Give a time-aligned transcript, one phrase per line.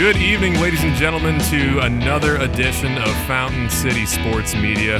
[0.00, 4.98] Good evening, ladies and gentlemen, to another edition of Fountain City Sports Media.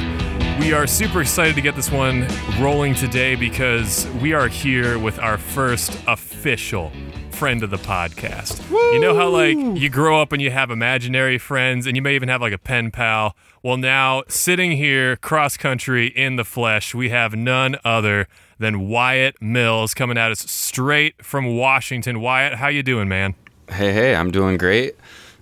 [0.59, 2.27] We are super excited to get this one
[2.59, 6.91] rolling today because we are here with our first official
[7.31, 8.69] friend of the podcast.
[8.69, 12.13] You know how like you grow up and you have imaginary friends and you may
[12.13, 13.35] even have like a pen pal.
[13.63, 18.27] Well, now sitting here cross country in the flesh, we have none other
[18.59, 22.21] than Wyatt Mills coming at us straight from Washington.
[22.21, 23.33] Wyatt, how you doing, man?
[23.71, 24.95] Hey, hey, I'm doing great.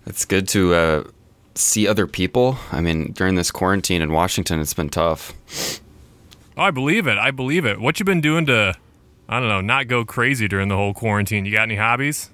[0.09, 1.03] It's good to uh,
[1.53, 2.57] see other people.
[2.71, 5.33] I mean, during this quarantine in Washington, it's been tough.
[6.57, 7.19] Oh, I believe it.
[7.19, 7.79] I believe it.
[7.79, 8.73] What you been doing to,
[9.29, 11.45] I don't know, not go crazy during the whole quarantine?
[11.45, 12.31] You got any hobbies?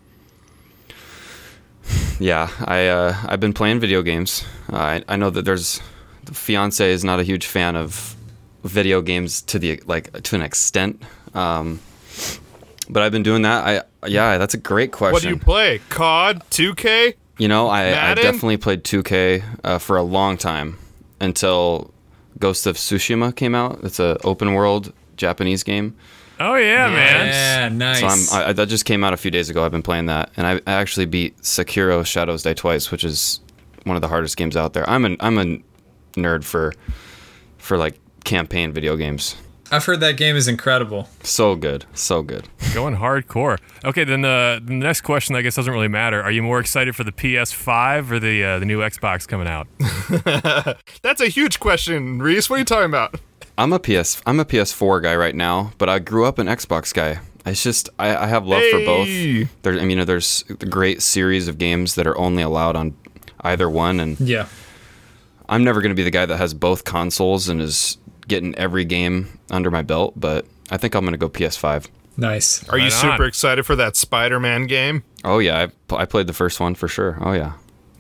[2.18, 4.46] Yeah, I uh, I've been playing video games.
[4.72, 5.82] Uh, I I know that there's
[6.24, 8.16] the fiance is not a huge fan of
[8.64, 11.04] video games to the like to an extent.
[11.34, 11.82] Um,
[12.90, 13.86] but I've been doing that.
[14.02, 15.14] I yeah, that's a great question.
[15.14, 15.82] What do you play?
[15.90, 17.16] COD, 2K?
[17.38, 20.78] You know, I, I definitely played 2K uh, for a long time
[21.20, 21.94] until
[22.40, 23.80] Ghost of Tsushima came out.
[23.84, 25.96] It's an open world Japanese game.
[26.40, 27.28] Oh yeah, man.
[27.28, 28.00] Yeah, nice.
[28.28, 29.66] So I'm, I, that just came out a few days ago.
[29.66, 33.40] I've been playing that, and I, I actually beat Sekiro: Shadows Die Twice, which is
[33.86, 34.90] one of the hardest games out there.
[34.90, 35.62] I'm an I'm a
[36.20, 36.74] nerd for
[37.58, 39.36] for like campaign video games.
[39.72, 41.10] I've heard that game is incredible.
[41.24, 42.48] So good, so good.
[42.74, 43.58] Going hardcore.
[43.84, 46.22] Okay, then the, the next question I guess doesn't really matter.
[46.22, 49.68] Are you more excited for the PS5 or the uh, the new Xbox coming out?
[51.02, 52.50] That's a huge question, Reese.
[52.50, 53.20] What are you talking about?
[53.58, 56.94] I'm a PS I'm a PS4 guy right now, but I grew up an Xbox
[56.94, 57.20] guy.
[57.46, 59.08] It's just I, I have love for both.
[59.64, 62.96] There, I mean, there's a great series of games that are only allowed on
[63.42, 64.48] either one, and Yeah.
[65.48, 68.86] I'm never going to be the guy that has both consoles and is getting every
[68.86, 70.14] game under my belt.
[70.16, 71.88] But I think I'm going to go PS5.
[72.18, 72.68] Nice.
[72.70, 73.28] Are you super on.
[73.28, 75.04] excited for that Spider Man game?
[75.26, 77.18] Oh yeah, I, I played the first one for sure.
[77.20, 77.54] Oh yeah.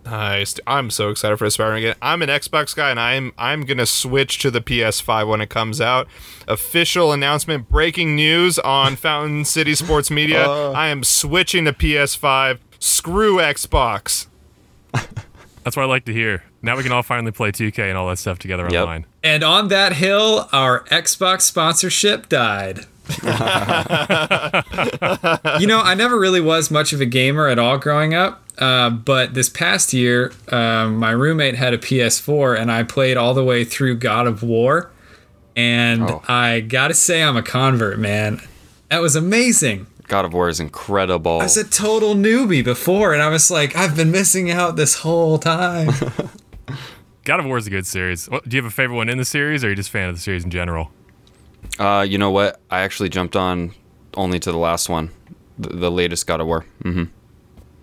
[0.06, 0.56] Nice.
[0.68, 1.96] I'm so excited for Spider Man game.
[2.02, 5.82] I'm an Xbox guy and I'm I'm gonna switch to the PS5 when it comes
[5.82, 6.08] out.
[6.48, 10.48] Official announcement, breaking news on Fountain City Sports Media.
[10.48, 10.72] Uh.
[10.72, 12.60] I am switching to PS5.
[12.80, 14.28] Screw Xbox.
[14.94, 16.44] That's what I like to hear.
[16.62, 18.82] Now we can all finally play 2K and all that stuff together Yep.
[18.84, 19.06] online.
[19.26, 22.86] And on that hill, our Xbox sponsorship died.
[25.60, 28.44] you know, I never really was much of a gamer at all growing up.
[28.58, 33.34] Uh, but this past year, um, my roommate had a PS4, and I played all
[33.34, 34.92] the way through God of War.
[35.56, 36.22] And Oh.
[36.28, 38.42] I gotta say, I'm a convert, man.
[38.90, 39.88] That was amazing.
[40.08, 41.40] God of War is incredible.
[41.40, 44.96] I was a total newbie before, and I was like, I've been missing out this
[45.00, 45.90] whole time.
[47.26, 48.30] God of War is a good series.
[48.30, 49.92] What, do you have a favorite one in the series, or are you just a
[49.92, 50.92] fan of the series in general?
[51.80, 52.62] Uh, you know what?
[52.70, 53.74] I actually jumped on
[54.14, 55.10] only to the last one,
[55.58, 56.66] the, the latest God of War.
[56.84, 57.06] hmm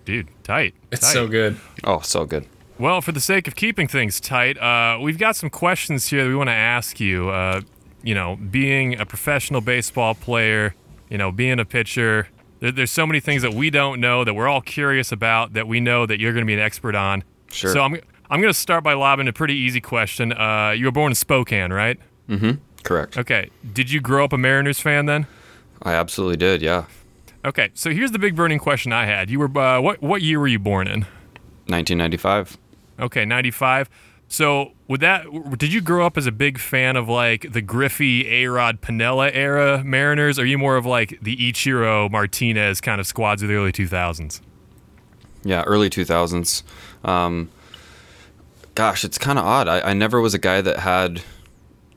[0.05, 0.75] Dude, tight.
[0.91, 1.13] It's tight.
[1.13, 1.59] so good.
[1.85, 2.47] Oh, so good.
[2.79, 6.29] Well, for the sake of keeping things tight, uh, we've got some questions here that
[6.29, 7.29] we want to ask you.
[7.29, 7.61] Uh,
[8.03, 10.75] you know, being a professional baseball player,
[11.09, 12.29] you know, being a pitcher,
[12.61, 15.69] there, there's so many things that we don't know that we're all curious about that
[15.69, 17.23] we know that you're going to be an expert on.
[17.53, 17.73] Sure.
[17.73, 18.01] So I'm,
[18.33, 20.33] I'm going to start by lobbing a pretty easy question.
[20.33, 22.01] Uh, you were born in Spokane, right?
[22.31, 22.53] Mm-hmm.
[22.83, 23.19] Correct.
[23.19, 23.51] Okay.
[23.75, 25.27] Did you grow up a Mariners fan then?
[25.83, 26.63] I absolutely did.
[26.63, 26.87] Yeah.
[27.45, 27.69] Okay.
[27.75, 29.29] So here's the big burning question I had.
[29.29, 31.01] You were uh, what what year were you born in?
[31.67, 32.57] 1995.
[33.01, 33.91] Okay, 95.
[34.29, 35.27] So, would that
[35.59, 39.85] did you grow up as a big fan of like the Griffey, A-Rod, Piniella era
[39.85, 40.39] Mariners?
[40.39, 43.73] Or are you more of like the Ichiro, Martinez kind of squads of the early
[43.73, 44.41] 2000s?
[45.45, 46.63] Yeah, early 2000s.
[47.05, 47.51] Um,
[48.75, 49.69] gosh, it's kind of odd.
[49.69, 51.23] I, I never was a guy that had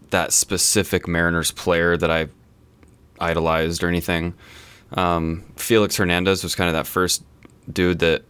[0.10, 2.28] that specific Mariners player that I
[3.20, 4.34] idolized or anything.
[4.94, 7.24] Um, Felix Hernandez was kind of that first
[7.72, 8.24] dude that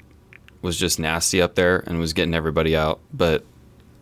[0.62, 3.00] was just nasty up there and was getting everybody out.
[3.14, 3.44] But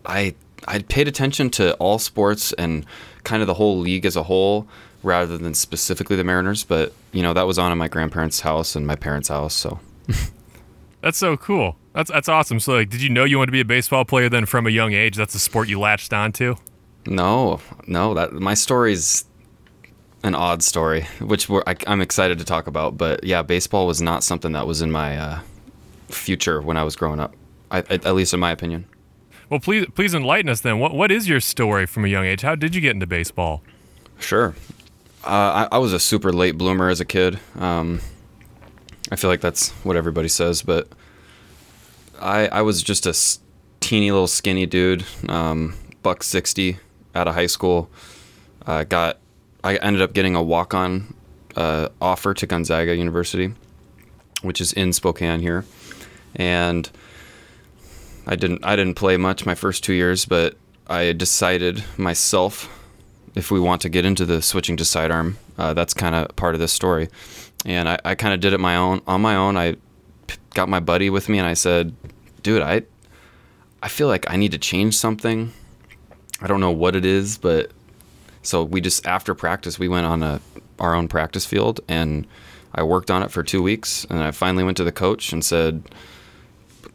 [0.05, 2.85] I I paid attention to all sports and
[3.23, 4.67] kind of the whole league as a whole
[5.01, 6.63] rather than specifically the Mariners.
[6.63, 9.79] But you know that was on in my grandparents' house and my parents' house, so.
[11.03, 11.75] That's so cool.
[11.91, 12.61] That's that's awesome.
[12.61, 14.69] So, like, did you know you wanted to be a baseball player then from a
[14.69, 15.17] young age?
[15.17, 16.55] That's the sport you latched onto.
[17.05, 18.13] No, no.
[18.13, 19.25] That my story's
[20.23, 22.97] an odd story, which we're, I, I'm excited to talk about.
[22.97, 25.39] But yeah, baseball was not something that was in my uh,
[26.07, 27.35] future when I was growing up.
[27.69, 28.85] I, at at least in my opinion.
[29.49, 30.79] Well, please please enlighten us then.
[30.79, 32.43] What what is your story from a young age?
[32.43, 33.61] How did you get into baseball?
[34.19, 34.55] Sure.
[35.25, 37.41] Uh, I, I was a super late bloomer as a kid.
[37.59, 37.99] Um,
[39.13, 40.87] I feel like that's what everybody says, but
[42.19, 43.13] I I was just a
[43.79, 46.79] teeny little skinny dude, um, buck sixty
[47.13, 47.91] out of high school.
[48.65, 49.19] Uh, got
[49.63, 51.13] I ended up getting a walk on
[51.55, 53.53] uh, offer to Gonzaga University,
[54.41, 55.63] which is in Spokane here,
[56.35, 56.89] and
[58.25, 60.55] I didn't I didn't play much my first two years, but
[60.87, 62.67] I decided myself
[63.35, 66.55] if we want to get into the switching to sidearm, uh, that's kind of part
[66.55, 67.09] of this story.
[67.65, 69.57] And I, I kind of did it my own on my own.
[69.57, 69.75] I
[70.53, 71.95] got my buddy with me, and I said,
[72.41, 72.83] "Dude, I
[73.81, 75.53] I feel like I need to change something.
[76.41, 77.71] I don't know what it is, but
[78.41, 80.41] so we just after practice we went on a
[80.79, 82.27] our own practice field and
[82.75, 85.45] I worked on it for two weeks, and I finally went to the coach and
[85.45, 85.83] said,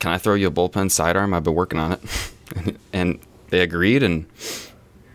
[0.01, 1.33] "Can I throw you a bullpen sidearm?
[1.33, 4.27] I've been working on it," and they agreed, and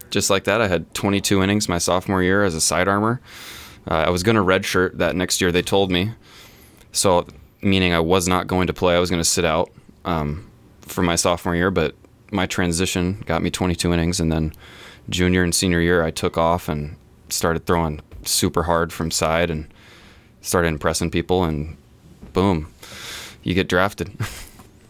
[0.10, 3.20] just like that, I had 22 innings my sophomore year as a sidearmer.
[3.90, 5.52] Uh, I was going to redshirt that next year.
[5.52, 6.12] They told me,
[6.92, 7.28] so
[7.62, 8.96] meaning I was not going to play.
[8.96, 9.72] I was going to sit out
[10.06, 10.50] um,
[10.82, 11.96] for my sophomore year, but
[12.32, 14.54] my transition got me 22 innings, and then
[15.10, 16.96] junior and senior year, I took off and
[17.30, 19.68] started throwing super hard from side and
[20.42, 21.78] started impressing people, and
[22.34, 22.72] boom,
[23.44, 24.12] you get drafted.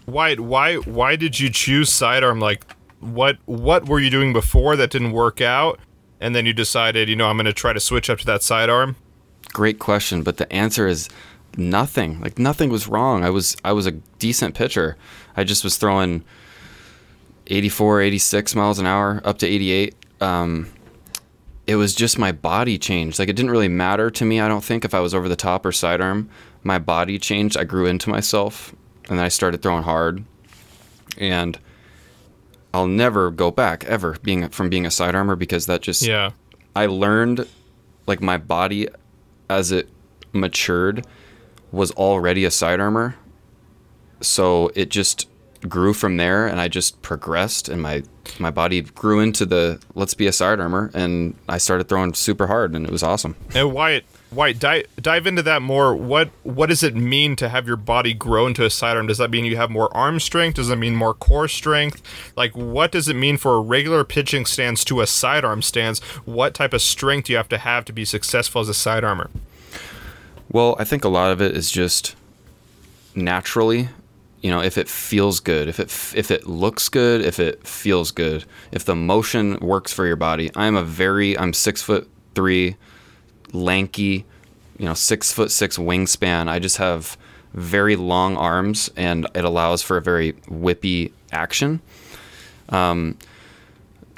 [0.06, 2.42] Why why why did you choose sidearm?
[2.42, 2.66] Like
[3.00, 5.80] what what were you doing before that didn't work out?
[6.24, 8.96] And then you decided, you know, I'm gonna try to switch up to that sidearm?
[9.52, 11.10] Great question, but the answer is
[11.58, 12.22] nothing.
[12.22, 13.26] Like nothing was wrong.
[13.26, 14.96] I was I was a decent pitcher.
[15.36, 16.24] I just was throwing
[17.48, 19.96] 84, 86 miles an hour up to 88.
[20.22, 20.72] Um,
[21.68, 23.20] it was just my body changed.
[23.20, 24.40] Like it didn't really matter to me.
[24.40, 26.30] I don't think if I was over the top or sidearm,
[26.64, 27.58] my body changed.
[27.58, 28.74] I grew into myself,
[29.10, 30.24] and then I started throwing hard,
[31.18, 31.60] and
[32.74, 36.32] I'll never go back ever being from being a sidearmer because that just Yeah.
[36.76, 37.48] I learned
[38.08, 38.88] like my body
[39.50, 39.90] as it
[40.32, 41.06] matured
[41.72, 43.16] was already a sidearmer.
[44.22, 45.28] So it just
[45.68, 48.04] grew from there and I just progressed and my
[48.40, 52.76] my body grew into the let's be a sidearmer and I started throwing super hard
[52.76, 53.36] and it was awesome.
[53.54, 54.06] And Wyatt,
[54.36, 55.96] Wyatt, dive, dive into that more.
[55.96, 59.08] What what does it mean to have your body grow into a sidearm?
[59.08, 60.56] Does that mean you have more arm strength?
[60.56, 62.02] Does it mean more core strength?
[62.36, 66.00] Like, what does it mean for a regular pitching stance to a sidearm stance?
[66.26, 69.30] What type of strength do you have to have to be successful as a sidearmer?
[70.50, 72.16] Well, I think a lot of it is just
[73.16, 73.90] naturally,
[74.42, 78.12] you know, if it feels good, if it if it looks good, if it feels
[78.12, 80.52] good, if the motion works for your body.
[80.56, 82.76] I'm a very I'm six foot three,
[83.54, 84.26] lanky,
[84.78, 86.50] you know, six foot six wingspan.
[86.50, 87.18] I just have
[87.54, 91.82] very long arms, and it allows for a very whippy action.
[92.70, 93.18] Um,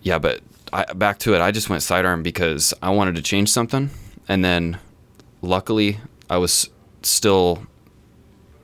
[0.02, 0.42] yeah, but
[0.74, 1.42] I, back to it.
[1.42, 3.90] I just went sidearm because I wanted to change something,
[4.28, 4.80] and then
[5.42, 6.00] luckily
[6.30, 6.70] I was
[7.04, 7.68] still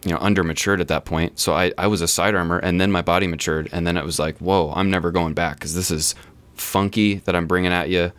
[0.06, 2.92] you know under matured at that point so I, I was a sidearmer and then
[2.92, 5.92] my body matured and then it was like whoa i'm never going back because this
[5.92, 6.16] is
[6.56, 8.12] funky that i'm bringing at you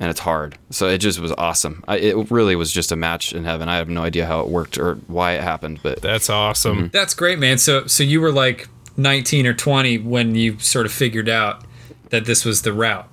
[0.00, 3.32] and it's hard so it just was awesome I, it really was just a match
[3.32, 6.28] in heaven i have no idea how it worked or why it happened but That's
[6.30, 6.88] awesome.
[6.92, 7.58] That's great, man.
[7.58, 11.64] So so you were like 19 or 20 when you sort of figured out
[12.08, 13.08] that this was the route.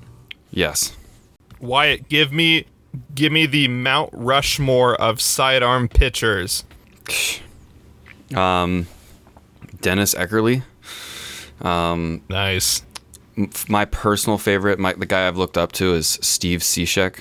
[0.52, 0.96] yes
[1.60, 2.66] Wyatt, give me
[3.14, 6.64] give me the Mount Rushmore of sidearm pitchers.
[8.36, 8.88] um,
[9.82, 10.64] dennis Eckersley
[11.62, 12.84] Um, Nice.
[13.68, 17.20] My personal favorite my, the guy i've looked up to is steve Cishek.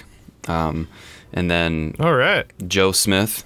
[0.48, 0.88] um,
[1.32, 2.46] and then All right.
[2.68, 3.44] joe smith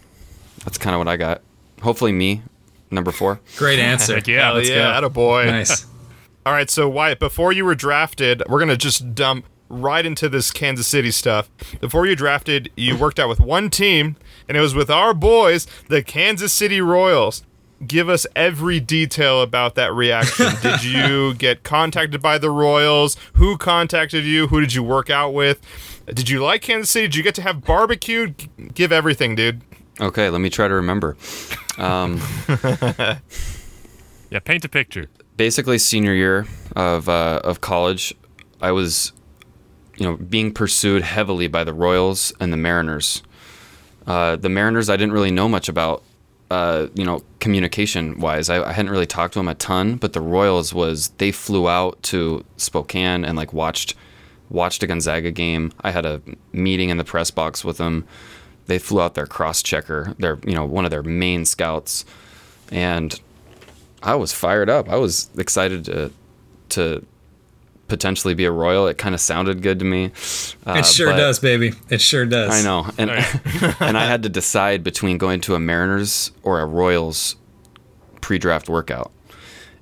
[0.65, 1.43] that's kind of what i got
[1.83, 2.43] hopefully me
[2.91, 4.17] number four Great answer.
[4.17, 5.09] Heck yeah, Hell let's yeah, go.
[5.09, 5.47] boy.
[5.47, 5.87] Nice.
[6.47, 10.51] All right, so Wyatt, before you were drafted, we're gonna just dump right into this
[10.51, 11.49] Kansas City stuff.
[11.81, 14.17] Before you drafted, you worked out with one team,
[14.49, 17.43] and it was with our boys, the Kansas City Royals.
[17.87, 20.49] Give us every detail about that reaction.
[20.63, 23.17] did you get contacted by the Royals?
[23.35, 24.49] Who contacted you?
[24.49, 25.61] Who did you work out with?
[26.07, 27.07] Did you like Kansas City?
[27.07, 28.29] Did you get to have barbecue?
[28.29, 29.63] G- give everything, dude.
[30.01, 31.17] okay let me try to remember
[31.79, 33.19] Yeah,
[34.45, 35.09] paint a picture.
[35.37, 36.47] basically senior year
[36.77, 38.15] of uh, of college,
[38.61, 39.13] I was,
[39.97, 43.23] you know, being pursued heavily by the Royals and the Mariners.
[44.07, 46.03] Uh, the Mariners, I didn't really know much about,
[46.51, 48.51] uh, you know, communication wise.
[48.51, 51.69] I, I hadn't really talked to him a ton, but the Royals was they flew
[51.69, 53.95] out to Spokane and like watched
[54.49, 55.73] watched a Gonzaga game.
[55.81, 56.21] I had a
[56.53, 58.05] meeting in the press box with them.
[58.67, 62.05] They flew out their cross checker, their you know one of their main scouts,
[62.71, 63.19] and
[64.03, 64.89] I was fired up.
[64.89, 66.11] I was excited to
[66.71, 67.07] to
[67.91, 68.87] potentially be a royal.
[68.87, 70.13] It kind of sounded good to me.
[70.67, 71.73] Uh, It sure does, baby.
[71.91, 72.51] It sure does.
[72.51, 73.11] I know, and
[73.81, 77.37] and I had to decide between going to a Mariners or a Royals
[78.23, 79.13] pre-draft workout,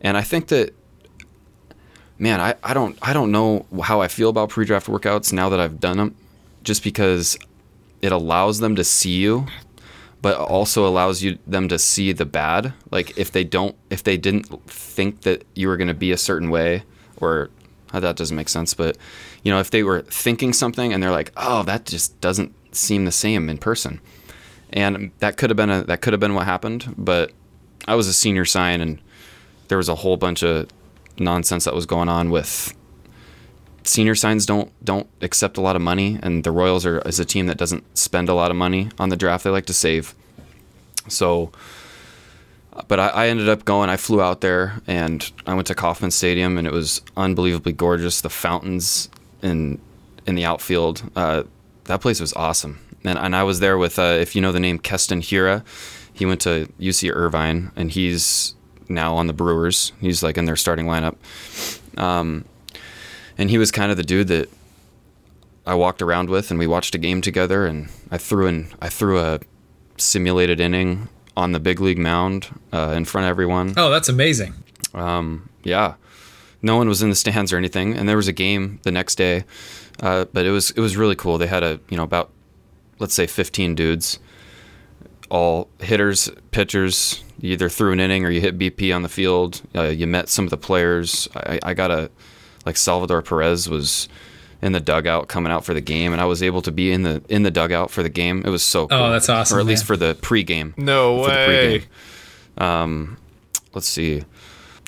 [0.00, 0.74] and I think that.
[2.20, 5.60] Man, I, I don't I don't know how I feel about pre-draft workouts now that
[5.60, 6.16] I've done them,
[6.64, 7.38] just because
[8.02, 9.46] it allows them to see you,
[10.20, 12.72] but also allows you them to see the bad.
[12.90, 16.16] Like if they don't, if they didn't think that you were going to be a
[16.16, 16.82] certain way,
[17.18, 17.50] or
[17.92, 18.97] that doesn't make sense, but
[19.42, 23.04] you know, if they were thinking something and they're like, oh, that just doesn't seem
[23.04, 24.00] the same in person,
[24.71, 26.95] and that could have been a that could have been what happened.
[26.97, 27.33] But
[27.87, 29.00] I was a senior sign, and
[29.68, 30.68] there was a whole bunch of
[31.18, 32.75] nonsense that was going on with
[33.88, 37.25] senior signs don't don't accept a lot of money, and the Royals are is a
[37.25, 39.45] team that doesn't spend a lot of money on the draft.
[39.45, 40.14] They like to save.
[41.09, 41.50] So,
[42.87, 43.90] but I, I ended up going.
[43.90, 48.20] I flew out there and I went to Kauffman Stadium, and it was unbelievably gorgeous.
[48.20, 49.08] The fountains
[49.42, 49.80] in
[50.26, 51.44] in the outfield, uh,
[51.85, 52.78] that place was awesome.
[53.02, 55.64] And, and I was there with, uh, if you know the name Keston Hiura,
[56.12, 58.54] he went to UC Irvine, and he's
[58.88, 59.92] now on the Brewers.
[60.00, 61.16] He's like in their starting lineup.
[61.97, 62.44] Um,
[63.38, 64.50] and he was kind of the dude that
[65.66, 67.66] I walked around with, and we watched a game together.
[67.66, 69.40] And I threw in I threw a
[69.97, 71.08] simulated inning
[71.38, 73.73] on the big league mound uh, in front of everyone.
[73.76, 74.54] Oh, that's amazing.
[74.92, 75.95] Um, yeah,
[76.62, 79.14] no one was in the stands or anything, and there was a game the next
[79.14, 79.45] day,
[80.00, 81.38] uh, but it was it was really cool.
[81.38, 82.30] They had a you know about
[82.99, 84.18] let's say 15 dudes,
[85.30, 87.23] all hitters, pitchers.
[87.40, 89.62] You either threw an inning or you hit BP on the field.
[89.76, 91.28] Uh, you met some of the players.
[91.37, 92.11] I, I got a
[92.66, 94.09] like Salvador Perez was
[94.62, 97.02] in the dugout coming out for the game, and I was able to be in
[97.02, 98.42] the in the dugout for the game.
[98.44, 98.98] It was so cool.
[98.98, 100.76] Oh, that's awesome, Or at least for the pregame.
[100.76, 101.78] No For the way.
[102.58, 102.62] pregame.
[102.62, 103.16] Um,
[103.74, 104.24] let's see.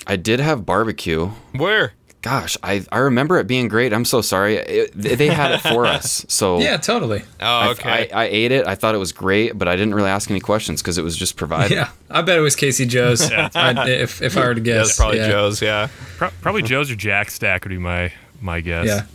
[0.07, 1.27] I did have barbecue.
[1.55, 1.93] Where?
[2.23, 3.93] Gosh, I, I remember it being great.
[3.93, 4.57] I'm so sorry.
[4.57, 6.23] It, they had it for us.
[6.27, 7.23] So Yeah, totally.
[7.39, 8.09] Oh, okay.
[8.13, 8.67] I, I ate it.
[8.67, 11.17] I thought it was great, but I didn't really ask any questions because it was
[11.17, 11.73] just provided.
[11.73, 13.21] Yeah, I bet it was Casey Joe's.
[13.31, 15.29] I, if if I were to guess, That's probably yeah.
[15.29, 15.61] Joe's.
[15.63, 15.87] Yeah.
[16.17, 18.85] Pro- probably Joe's or Jack Stack would be my my guess.
[18.85, 19.05] Yeah,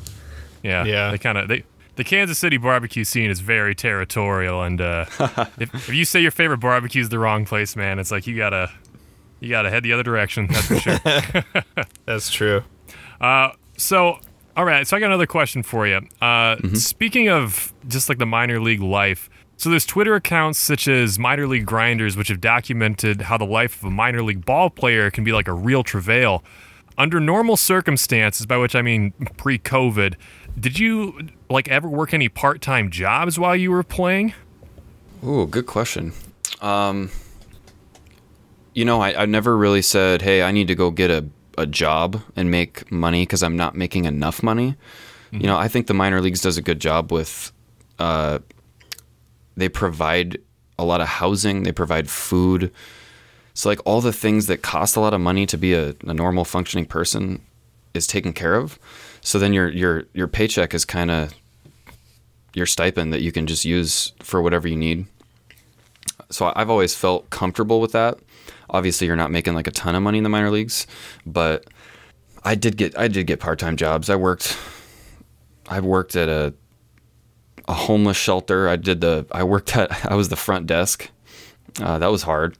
[0.66, 1.10] yeah, Yeah.
[1.10, 1.64] They kind of they.
[1.96, 5.06] The Kansas City barbecue scene is very territorial, and uh,
[5.58, 8.36] if, if you say your favorite barbecue is the wrong place, man, it's like you
[8.36, 8.70] gotta
[9.40, 10.46] you gotta head the other direction.
[10.48, 10.98] That's for sure.
[12.04, 12.62] That's true.
[13.78, 14.18] So,
[14.56, 14.86] all right.
[14.86, 16.00] So I got another question for you.
[16.20, 21.18] Uh, Speaking of just like the minor league life, so there's Twitter accounts such as
[21.18, 25.10] Minor League Grinders, which have documented how the life of a minor league ball player
[25.10, 26.44] can be like a real travail.
[26.98, 30.14] Under normal circumstances, by which I mean pre-COVID,
[30.58, 34.32] did you like ever work any part-time jobs while you were playing?
[35.24, 36.12] Ooh, good question.
[36.62, 37.10] Um,
[38.74, 41.26] you know, I, I never really said, hey, I need to go get a,
[41.58, 44.76] a job and make money because I'm not making enough money.
[45.32, 47.52] You know, I think the minor leagues does a good job with,
[47.98, 48.38] uh,
[49.54, 50.38] they provide
[50.78, 52.72] a lot of housing, they provide food.
[53.56, 56.12] So, like, all the things that cost a lot of money to be a, a
[56.12, 57.40] normal functioning person
[57.94, 58.78] is taken care of.
[59.22, 61.34] So then your your your paycheck is kind of
[62.54, 65.06] your stipend that you can just use for whatever you need.
[66.30, 68.18] So I've always felt comfortable with that.
[68.68, 70.86] Obviously, you're not making like a ton of money in the minor leagues,
[71.24, 71.64] but
[72.44, 74.10] I did get I did get part time jobs.
[74.10, 74.54] I worked
[75.66, 76.52] I worked at a
[77.66, 78.68] a homeless shelter.
[78.68, 81.08] I did the I worked at I was the front desk.
[81.80, 82.56] Uh, that was hard,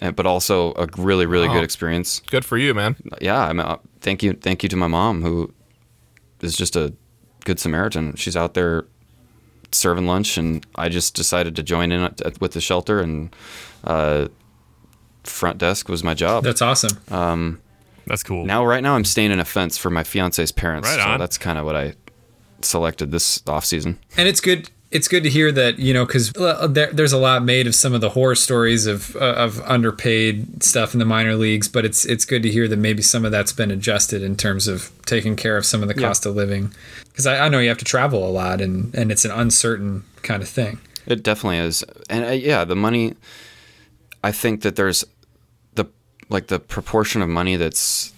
[0.00, 1.54] but also a really really Wow.
[1.54, 2.96] good experience Good for you, man.
[3.20, 5.52] yeah, I mean, uh, thank you, thank you to my mom who
[6.40, 6.92] is just a
[7.44, 8.14] good Samaritan.
[8.16, 8.84] She's out there
[9.72, 13.34] serving lunch, and I just decided to join in at, at- with the shelter, and
[13.84, 14.28] uh,
[15.24, 16.44] front desk was my job.
[16.44, 17.60] that's awesome.
[18.06, 18.44] That's cool.
[18.44, 21.18] now, right now, I'm staying in a fence for my fiance's parents, Right so on.
[21.18, 21.94] that's kind of what I
[22.60, 23.98] selected this off season.
[24.16, 27.44] and it's good it's good to hear that you know because there, there's a lot
[27.44, 31.34] made of some of the horror stories of uh, of underpaid stuff in the minor
[31.34, 34.36] leagues but it's it's good to hear that maybe some of that's been adjusted in
[34.36, 36.72] terms of taking care of some of the cost of living.
[37.06, 40.04] Because I, I know you have to travel a lot and and it's an uncertain
[40.22, 40.78] kind of thing.
[41.06, 43.14] It definitely is, and uh, yeah, the money.
[44.22, 45.04] I think that there's
[45.74, 45.86] the
[46.28, 48.12] like the proportion of money that's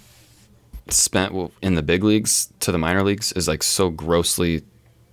[0.89, 4.63] spent in the big leagues to the minor leagues is like so grossly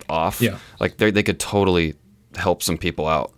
[0.09, 0.41] off.
[0.41, 0.57] Yeah.
[0.79, 1.95] like they they could totally
[2.35, 3.33] help some people out,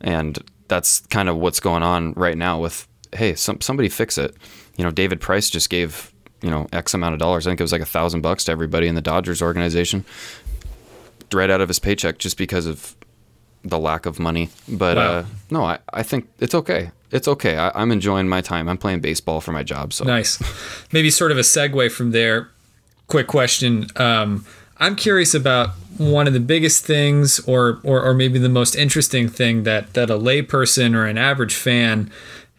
[0.00, 0.38] and
[0.68, 4.34] that's kind of what's going on right now with hey, some somebody fix it.
[4.76, 6.12] You know, David Price just gave
[6.42, 7.46] you know X amount of dollars.
[7.46, 10.04] I think it was like a thousand bucks to everybody in the Dodgers organization,
[11.32, 12.94] right out of his paycheck, just because of
[13.64, 14.48] the lack of money.
[14.68, 15.02] But Wow.
[15.12, 16.90] uh, no, I, I think it's okay.
[17.10, 17.56] It's okay.
[17.56, 18.68] I, I'm enjoying my time.
[18.68, 19.92] I'm playing baseball for my job.
[19.92, 20.40] So Nice.
[20.92, 22.50] Maybe sort of a segue from there.
[23.08, 23.86] Quick question.
[23.96, 24.44] Um,
[24.78, 29.28] I'm curious about one of the biggest things, or, or or maybe the most interesting
[29.28, 32.10] thing that that a layperson or an average fan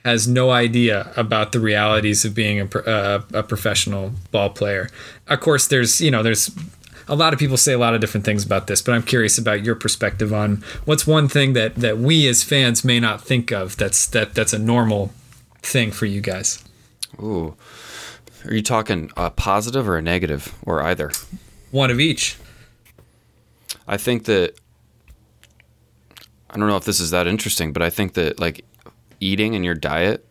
[0.03, 4.89] has no idea about the realities of being a, uh, a professional ball player.
[5.27, 6.49] Of course, there's you know there's
[7.07, 9.37] a lot of people say a lot of different things about this, but I'm curious
[9.37, 13.51] about your perspective on what's one thing that that we as fans may not think
[13.51, 15.13] of that's that that's a normal
[15.61, 16.63] thing for you guys.
[17.21, 17.55] Ooh.
[18.45, 21.11] Are you talking a positive or a negative or either?
[21.71, 22.37] One of each.
[23.87, 24.55] I think that
[26.49, 28.63] I don't know if this is that interesting, but I think that like
[29.19, 30.25] eating and your diet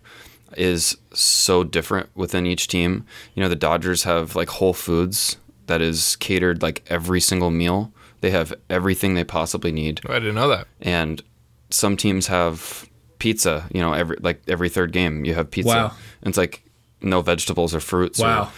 [0.56, 3.04] is so different within each team.
[3.34, 7.92] You know, the Dodgers have like Whole Foods that is catered like every single meal.
[8.20, 10.00] They have everything they possibly need.
[10.08, 10.66] I didn't know that.
[10.80, 11.22] And
[11.70, 12.88] some teams have
[13.18, 15.68] pizza, you know, every like every third game you have pizza.
[15.74, 15.92] Wow.
[16.22, 16.62] And it's like
[17.02, 18.44] no vegetables or fruits Wow.
[18.44, 18.52] or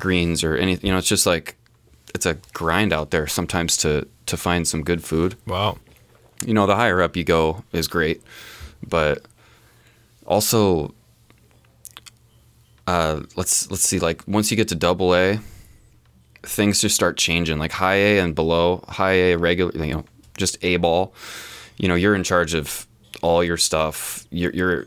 [0.00, 0.86] greens or anything.
[0.88, 1.56] You know, it's just like
[2.14, 5.36] it's a grind out there sometimes to to find some good food.
[5.46, 5.78] Wow.
[6.44, 8.22] you know the higher up you go is great
[8.86, 9.24] but
[10.26, 10.94] also
[12.86, 15.40] uh, let's let's see like once you get to double a
[16.42, 17.58] things just start changing.
[17.58, 20.04] Like high a and below high a regular you know
[20.36, 21.14] just a ball
[21.78, 22.86] you know you're in charge of
[23.22, 24.26] all your stuff.
[24.30, 24.86] You're, you're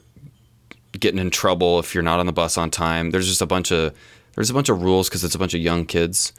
[1.00, 3.10] getting in trouble if you're not on the bus on time.
[3.10, 3.96] There's just a bunch of
[4.36, 6.34] there's a bunch of rules because it's a bunch of young kids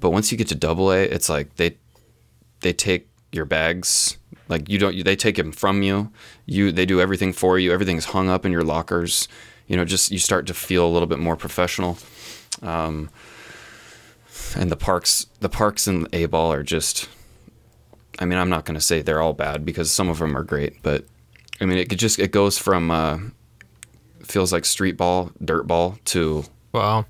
[0.00, 1.76] but once you get to double a it's like they
[2.60, 6.10] they take your bags like you don't they take them from you.
[6.46, 7.72] You they do everything for you.
[7.72, 9.28] Everything's hung up in your lockers.
[9.66, 11.98] You know just you start to feel a little bit more professional.
[12.62, 13.10] Um,
[14.56, 17.08] and the parks the parks in a ball are just
[18.18, 20.42] i mean i'm not going to say they're all bad because some of them are
[20.42, 21.04] great but
[21.60, 23.18] i mean it just it goes from uh,
[24.22, 27.06] feels like street ball dirt ball to Wow.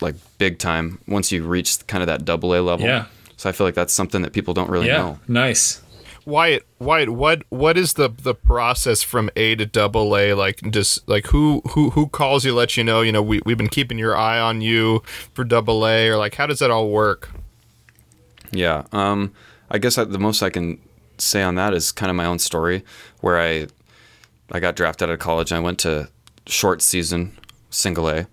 [0.00, 3.06] Like big time once you reach kind of that double a level Yeah.
[3.36, 4.98] so i feel like that's something that people don't really Yeah.
[4.98, 5.82] know Nice.
[6.24, 10.34] Wyatt, Wyatt, what what is the the process from A to double A?
[10.34, 13.56] Like just like who who who calls you, lets you know, you know, we we've
[13.56, 15.02] been keeping your eye on you
[15.32, 17.30] for double A, or like how does that all work?
[18.52, 18.82] Yeah.
[18.92, 19.32] Um,
[19.70, 20.78] I guess I, the most I can
[21.16, 22.84] say on that is kind of my own story,
[23.22, 23.68] where I
[24.52, 25.50] I got drafted out of college.
[25.50, 26.10] and I went to
[26.46, 27.38] short season
[27.70, 28.26] single A,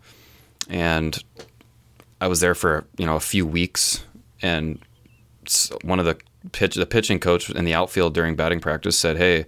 [0.69, 1.23] and
[2.25, 4.03] I was there for you know a few weeks.
[4.41, 4.79] And
[5.83, 6.17] one of the
[6.53, 9.45] pitch the pitching coach in the outfield during batting practice said, "Hey,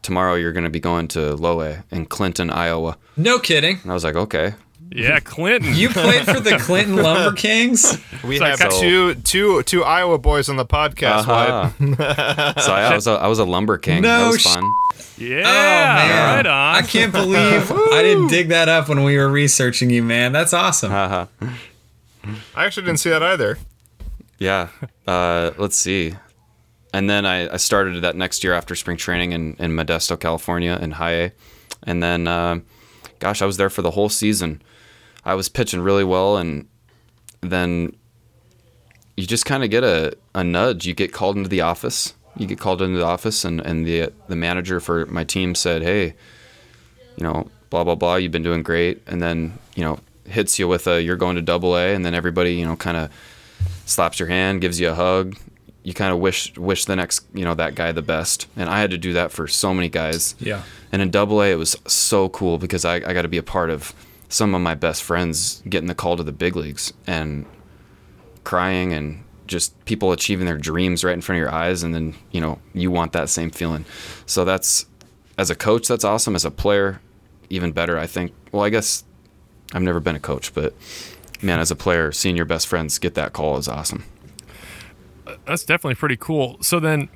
[0.00, 3.78] tomorrow you're going to be going to low A in Clinton, Iowa." No kidding.
[3.82, 4.54] And I was like, "Okay."
[4.90, 5.74] Yeah, Clinton.
[5.74, 7.98] You played for the Clinton Lumber Kings?
[8.22, 11.28] We like have so- two two two Iowa boys on the podcast.
[11.28, 12.54] Uh-huh.
[12.60, 14.00] so I, I was a, I was a lumber king.
[14.02, 14.62] No that was sh- fun.
[15.18, 16.74] Yeah, oh man, right on.
[16.76, 20.32] I can't believe I didn't dig that up when we were researching you, man.
[20.32, 20.90] That's awesome.
[20.90, 21.26] Haha.
[22.54, 23.58] I actually didn't see that either.
[24.38, 24.68] Yeah.
[25.06, 26.14] Uh, let's see.
[26.92, 30.78] And then I, I started that next year after spring training in, in Modesto, California,
[30.80, 31.32] in high.
[31.82, 32.60] And then, uh,
[33.18, 34.62] gosh, I was there for the whole season.
[35.24, 36.68] I was pitching really well, and
[37.40, 37.96] then
[39.16, 40.86] you just kind of get a, a nudge.
[40.86, 42.14] You get called into the office.
[42.36, 45.82] You get called into the office, and, and the the manager for my team said,
[45.82, 46.14] "Hey,
[47.16, 48.16] you know, blah blah blah.
[48.16, 51.42] You've been doing great." And then you know hits you with a you're going to
[51.42, 53.10] double A, and then everybody you know kind of
[53.86, 55.36] slaps your hand, gives you a hug.
[55.82, 58.80] You kind of wish wish the next you know that guy the best, and I
[58.80, 60.34] had to do that for so many guys.
[60.38, 60.62] Yeah.
[60.92, 63.42] And in Double A, it was so cool because I, I got to be a
[63.42, 63.92] part of
[64.28, 67.44] some of my best friends getting the call to the big leagues and
[68.44, 72.14] crying and just people achieving their dreams right in front of your eyes, and then
[72.30, 73.84] you know you want that same feeling.
[74.26, 74.86] So that's
[75.36, 76.34] as a coach, that's awesome.
[76.34, 77.00] As a player,
[77.50, 77.98] even better.
[77.98, 78.32] I think.
[78.52, 79.04] Well, I guess
[79.74, 80.72] I've never been a coach, but
[81.42, 84.04] man, as a player, seeing your best friends get that call is awesome.
[85.46, 86.56] That's definitely pretty cool.
[86.62, 87.08] So then,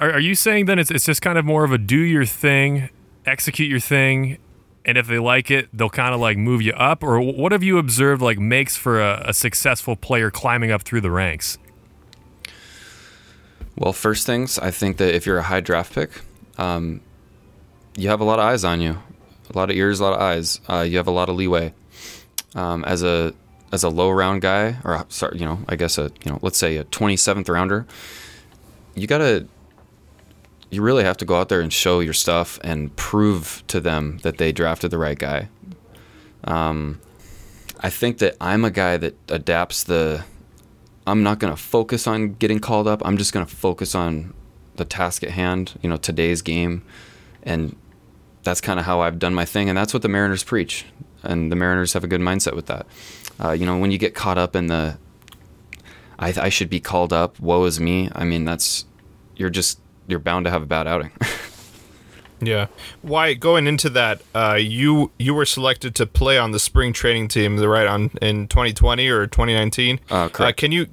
[0.00, 2.24] are, are you saying then it's, it's just kind of more of a do your
[2.24, 2.88] thing,
[3.26, 4.38] execute your thing,
[4.84, 7.02] and if they like it, they'll kind of like move you up?
[7.02, 11.02] Or what have you observed like makes for a, a successful player climbing up through
[11.02, 11.58] the ranks?
[13.76, 16.10] Well, first things, I think that if you're a high draft pick,
[16.58, 17.00] um,
[17.96, 18.98] you have a lot of eyes on you,
[19.52, 20.60] a lot of ears, a lot of eyes.
[20.68, 21.72] Uh, you have a lot of leeway.
[22.54, 23.32] Um, as a
[23.72, 26.58] as a low round guy, or sorry, you know, I guess a you know, let's
[26.58, 27.86] say a 27th rounder,
[28.94, 29.46] you gotta,
[30.70, 34.18] you really have to go out there and show your stuff and prove to them
[34.22, 35.48] that they drafted the right guy.
[36.44, 37.00] Um,
[37.80, 40.24] I think that I'm a guy that adapts the
[41.06, 43.02] I'm not going to focus on getting called up.
[43.04, 44.34] I'm just going to focus on
[44.76, 46.82] the task at hand, you know, today's game.
[47.42, 47.74] And
[48.42, 49.68] that's kind of how I've done my thing.
[49.68, 50.84] And that's what the Mariners preach.
[51.22, 52.86] And the Mariners have a good mindset with that.
[53.42, 54.98] Uh, you know, when you get caught up in the,
[56.18, 58.10] I, I should be called up, woe is me.
[58.14, 58.84] I mean, that's,
[59.36, 61.12] you're just, you're bound to have a bad outing.
[62.42, 62.66] Yeah.
[63.02, 67.28] Why going into that, uh, you you were selected to play on the spring training
[67.28, 67.86] team, right?
[67.86, 70.00] On in 2020 or 2019.
[70.10, 70.58] Uh, correct.
[70.58, 70.86] can you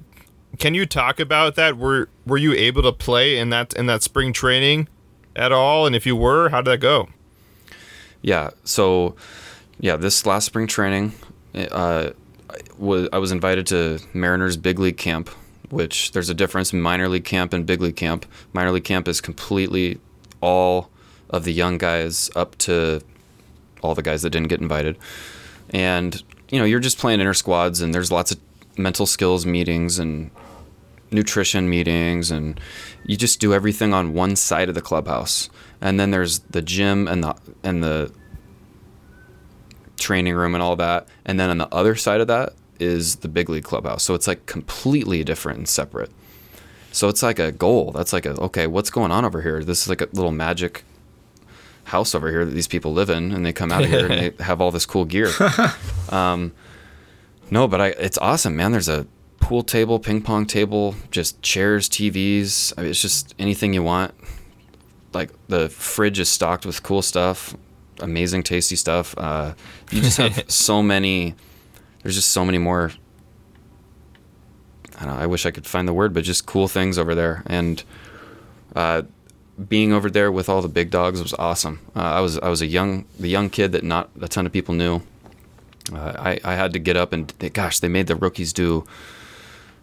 [0.58, 1.76] can you talk about that?
[1.76, 4.88] Were were you able to play in that in that spring training
[5.34, 5.86] at all?
[5.86, 7.08] And if you were, how did that go?
[8.20, 8.50] Yeah.
[8.64, 9.14] So,
[9.80, 11.12] yeah, this last spring training,
[11.54, 12.10] uh,
[12.78, 15.28] was I was invited to Mariners big league camp,
[15.70, 18.26] which there's a difference in minor league camp and big league camp.
[18.52, 19.98] Minor league camp is completely
[20.40, 20.90] all
[21.30, 23.00] of the young guys up to
[23.82, 24.98] all the guys that didn't get invited,
[25.70, 28.38] and you know you're just playing inter squads, and there's lots of
[28.76, 30.30] mental skills meetings and
[31.10, 32.60] nutrition meetings and
[33.06, 35.48] you just do everything on one side of the clubhouse
[35.80, 38.12] and then there's the gym and the and the
[39.98, 41.06] training room and all that.
[41.24, 44.02] And then on the other side of that is the big league clubhouse.
[44.02, 46.10] So it's like completely different and separate.
[46.92, 47.92] So it's like a goal.
[47.92, 49.62] That's like a okay what's going on over here?
[49.62, 50.84] This is like a little magic
[51.84, 54.20] house over here that these people live in and they come out of here and
[54.20, 55.30] they have all this cool gear.
[56.10, 56.54] Um,
[57.50, 58.72] no but I, it's awesome man.
[58.72, 59.06] There's a
[59.40, 62.72] pool table, ping pong table, just chairs, TVs.
[62.78, 64.14] I mean, it's just anything you want.
[65.12, 67.54] Like the fridge is stocked with cool stuff,
[68.00, 69.16] amazing, tasty stuff.
[69.16, 69.54] Uh,
[69.90, 71.34] you just have so many.
[72.02, 72.92] There's just so many more.
[74.98, 77.42] I, know, I wish I could find the word, but just cool things over there.
[77.46, 77.82] And
[78.74, 79.02] uh,
[79.68, 81.80] being over there with all the big dogs was awesome.
[81.94, 84.52] Uh, I was I was a young the young kid that not a ton of
[84.52, 85.02] people knew.
[85.92, 88.86] Uh, I I had to get up and they, gosh, they made the rookies do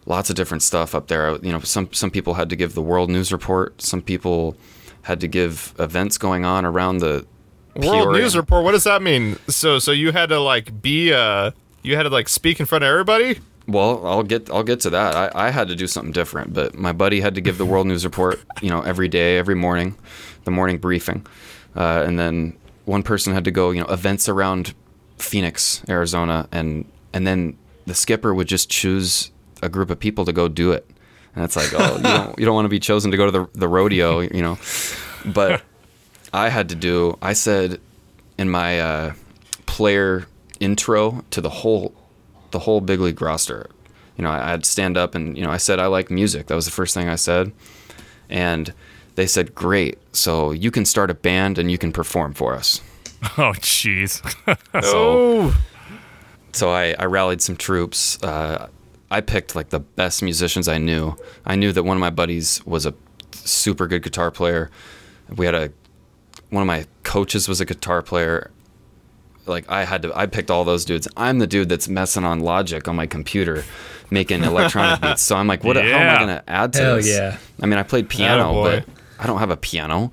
[0.05, 1.37] lots of different stuff up there.
[1.37, 3.81] You know, some some people had to give the world news report.
[3.81, 4.55] Some people
[5.03, 7.25] had to give events going on around the
[7.75, 8.21] world Peoria.
[8.21, 8.63] news report.
[8.63, 9.37] What does that mean?
[9.47, 11.51] So so you had to like be uh
[11.83, 13.39] you had to like speak in front of everybody.
[13.67, 15.15] Well, I'll get I'll get to that.
[15.15, 17.87] I, I had to do something different, but my buddy had to give the world
[17.87, 18.39] news report.
[18.61, 19.95] You know, every day, every morning,
[20.43, 21.25] the morning briefing,
[21.75, 23.71] uh, and then one person had to go.
[23.71, 24.75] You know, events around
[25.17, 29.31] Phoenix, Arizona, and and then the skipper would just choose
[29.63, 30.87] a group of people to go do it.
[31.35, 33.31] And it's like, oh, you don't you don't want to be chosen to go to
[33.31, 34.59] the the rodeo, you know.
[35.25, 35.63] But
[36.35, 37.17] I had to do.
[37.21, 37.79] I said
[38.37, 39.13] in my uh,
[39.65, 40.27] player
[40.59, 41.93] intro to the whole
[42.51, 43.69] the whole big league roster.
[44.17, 46.47] You know, I, I'd stand up and you know I said I like music.
[46.47, 47.53] That was the first thing I said,
[48.29, 48.73] and
[49.15, 52.81] they said, "Great, so you can start a band and you can perform for us."
[53.39, 54.21] Oh, jeez.
[54.83, 55.51] so,
[56.51, 58.21] so I, I rallied some troops.
[58.21, 58.67] Uh,
[59.09, 61.15] I picked like the best musicians I knew.
[61.43, 62.93] I knew that one of my buddies was a
[63.31, 64.69] super good guitar player.
[65.35, 65.71] We had a
[66.49, 68.51] one of my coaches was a guitar player.
[69.45, 71.07] Like I had to, I picked all those dudes.
[71.15, 73.63] I'm the dude that's messing on Logic on my computer,
[74.09, 75.21] making electronic beats.
[75.21, 75.75] So I'm like, what?
[75.75, 75.83] Yeah.
[75.83, 77.07] How am I gonna add to Hell this?
[77.07, 77.37] yeah!
[77.61, 78.85] I mean, I played piano, but
[79.19, 80.11] I don't have a piano.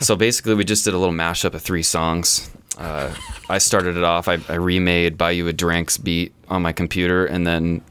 [0.00, 2.50] So basically, we just did a little mashup of three songs.
[2.78, 3.14] Uh,
[3.50, 4.26] I started it off.
[4.28, 7.82] I, I remade "Buy You a Drink's" beat on my computer, and then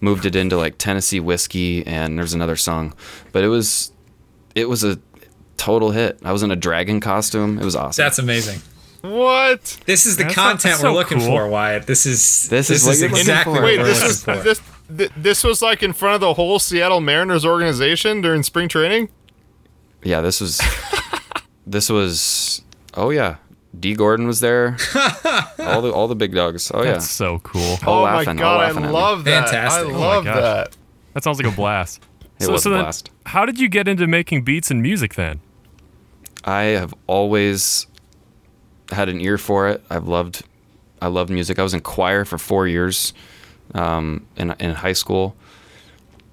[0.00, 2.94] moved it into like Tennessee whiskey, and there's another song,
[3.32, 3.90] but it was
[4.54, 4.98] it was a
[5.64, 6.18] total hit.
[6.24, 7.58] I was in a dragon costume.
[7.58, 8.02] It was awesome.
[8.02, 8.60] That's amazing.
[9.02, 9.78] What?
[9.86, 11.26] This is the That's content so we're looking cool.
[11.28, 11.86] for, Wyatt.
[11.86, 14.58] This is This is this what is you're exactly what Wait, we're this looking was
[14.58, 14.64] for.
[14.96, 18.68] this th- this was like in front of the whole Seattle Mariners organization during spring
[18.68, 19.10] training.
[20.02, 20.60] yeah, this was
[21.66, 22.62] this was
[22.94, 23.36] oh yeah.
[23.78, 24.76] Dee Gordon was there.
[25.58, 26.70] all the all the big dogs.
[26.72, 26.98] Oh That's yeah.
[27.00, 27.76] so cool.
[27.86, 28.92] All oh laughing, my all god, I laughing at me.
[28.94, 29.48] love that.
[29.50, 29.86] Fantastic.
[29.88, 30.34] I Oh love gosh.
[30.36, 30.76] that.
[31.14, 32.00] That sounds like a blast.
[32.40, 33.10] It so, was so a then, blast.
[33.26, 35.40] how did you get into making beats and music then?
[36.44, 37.86] I have always
[38.90, 39.82] had an ear for it.
[39.90, 40.44] I've loved,
[41.00, 41.58] I loved music.
[41.58, 43.14] I was in choir for four years
[43.74, 45.34] um, in in high school.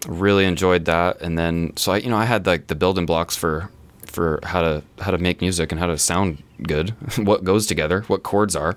[0.07, 3.35] Really enjoyed that, and then so I, you know, I had like the building blocks
[3.35, 3.69] for
[4.05, 8.01] for how to how to make music and how to sound good, what goes together,
[8.07, 8.75] what chords are.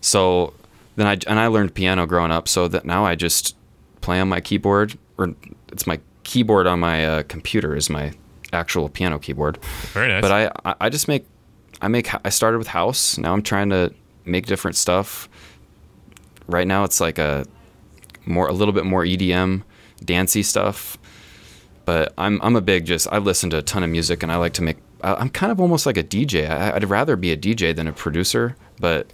[0.00, 0.54] So
[0.96, 3.56] then I and I learned piano growing up, so that now I just
[4.00, 5.34] play on my keyboard, or
[5.70, 8.12] it's my keyboard on my uh, computer is my
[8.52, 9.58] actual piano keyboard.
[9.92, 10.22] Very nice.
[10.22, 11.26] But I, I- I just make,
[11.80, 13.18] I make, I started with house.
[13.18, 13.92] Now I'm trying to
[14.24, 15.28] make different stuff.
[16.46, 17.44] Right now it's like a
[18.26, 19.62] more, a little bit more EDM,
[20.04, 20.98] dancey stuff.
[21.84, 24.36] But I'm, I'm a big just, I listen to a ton of music and I
[24.36, 26.48] like to make, I- I'm kind of almost like a DJ.
[26.48, 29.08] I, I'd rather be a DJ than a producer, but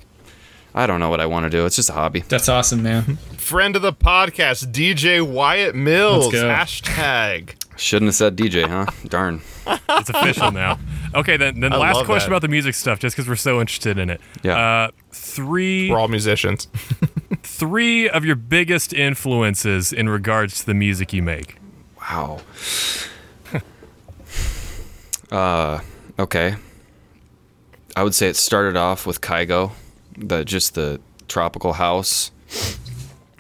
[0.75, 1.65] I don't know what I want to do.
[1.65, 2.21] It's just a hobby.
[2.21, 3.17] That's awesome, man.
[3.39, 6.31] Friend of the podcast, DJ Wyatt Mills.
[6.33, 7.55] Hashtag.
[7.79, 8.87] Shouldn't have said DJ, huh?
[9.09, 9.41] Darn.
[9.91, 10.79] It's official now.
[11.15, 12.37] Okay, then then I last question that.
[12.37, 14.21] about the music stuff, just because we're so interested in it.
[14.43, 14.57] Yeah.
[14.57, 16.69] Uh, three We're all musicians.
[17.43, 21.57] three of your biggest influences in regards to the music you make.
[22.01, 22.41] Wow.
[25.33, 25.81] uh,
[26.19, 26.57] okay.
[27.97, 29.73] I would say it started off with Kygo,
[30.17, 32.31] the just the tropical house.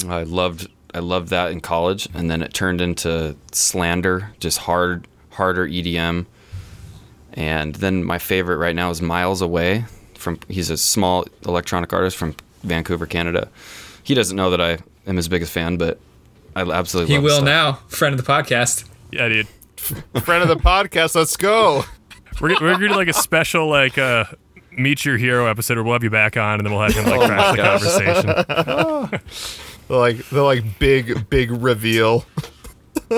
[0.08, 0.68] I loved
[0.98, 6.26] I loved that in college, and then it turned into slander, just hard, harder EDM.
[7.34, 9.84] And then my favorite right now is Miles Away.
[10.14, 12.34] From he's a small electronic artist from
[12.64, 13.48] Vancouver, Canada.
[14.02, 16.00] He doesn't know that I am his biggest fan, but
[16.56, 17.44] I absolutely He love will stuff.
[17.44, 18.84] now, friend of the podcast.
[19.12, 19.46] Yeah, dude.
[19.76, 21.84] Friend of the podcast, let's go.
[22.40, 24.24] We're, we're gonna do like a special like uh,
[24.72, 27.04] meet your hero episode where we'll have you back on and then we'll have him
[27.04, 29.20] like crash the conversation.
[29.88, 32.24] The like the like big big reveal.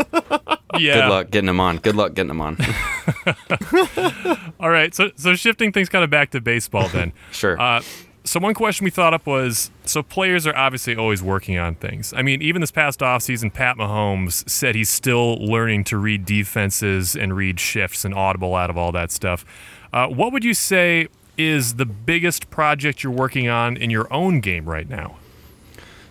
[0.78, 0.94] Yeah.
[0.94, 1.78] Good luck getting them on.
[1.78, 2.56] Good luck getting them on.
[4.60, 4.94] All right.
[4.94, 7.12] So so shifting things kind of back to baseball then.
[7.32, 7.60] sure.
[7.60, 7.82] Uh,
[8.22, 12.12] so one question we thought up was so players are obviously always working on things.
[12.14, 17.16] I mean, even this past offseason, Pat Mahomes said he's still learning to read defenses
[17.16, 19.44] and read shifts and audible out of all that stuff.
[19.92, 24.40] Uh, what would you say is the biggest project you're working on in your own
[24.40, 25.16] game right now?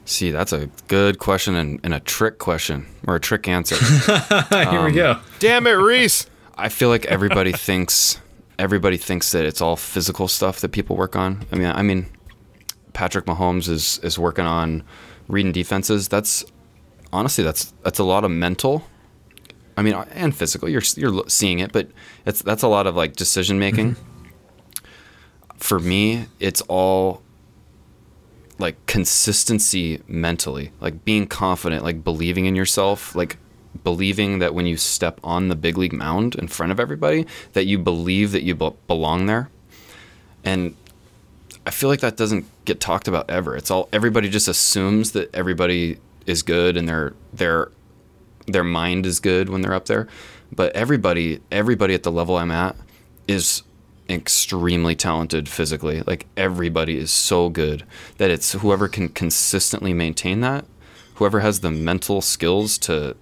[0.10, 3.76] See, that's a good question and, and a trick question or a trick answer.
[4.50, 5.20] Here Um, we go.
[5.38, 6.26] Damn it, Reese.
[6.58, 8.20] I feel like everybody thinks
[8.58, 11.46] everybody thinks that it's all physical stuff that people work on.
[11.52, 12.08] I mean, I mean,
[12.94, 14.84] Patrick Mahomes is is working on
[15.28, 16.08] reading defenses.
[16.08, 16.44] That's
[17.14, 18.88] honestly that's that's a lot of mental.
[19.78, 20.68] I mean, and physical.
[20.68, 21.88] You're you're seeing it, but
[22.26, 23.96] it's that's a lot of like decision making.
[25.58, 27.22] For me, it's all
[28.60, 33.38] like consistency mentally, like being confident, like believing in yourself, like
[33.84, 37.66] believing that when you step on the big league mound in front of everybody, that
[37.66, 39.50] you believe that you be- belong there.
[40.44, 40.76] And
[41.66, 43.56] I feel like that doesn't get talked about ever.
[43.56, 47.72] It's all everybody just assumes that everybody is good and their their
[48.48, 50.08] their mind is good when they're up there.
[50.52, 52.76] But everybody everybody at the level I'm at
[53.28, 53.64] is
[54.10, 56.02] extremely talented physically.
[56.02, 57.84] Like everybody is so good
[58.18, 60.66] that it's whoever can consistently maintain that,
[61.16, 63.16] whoever has the mental skills to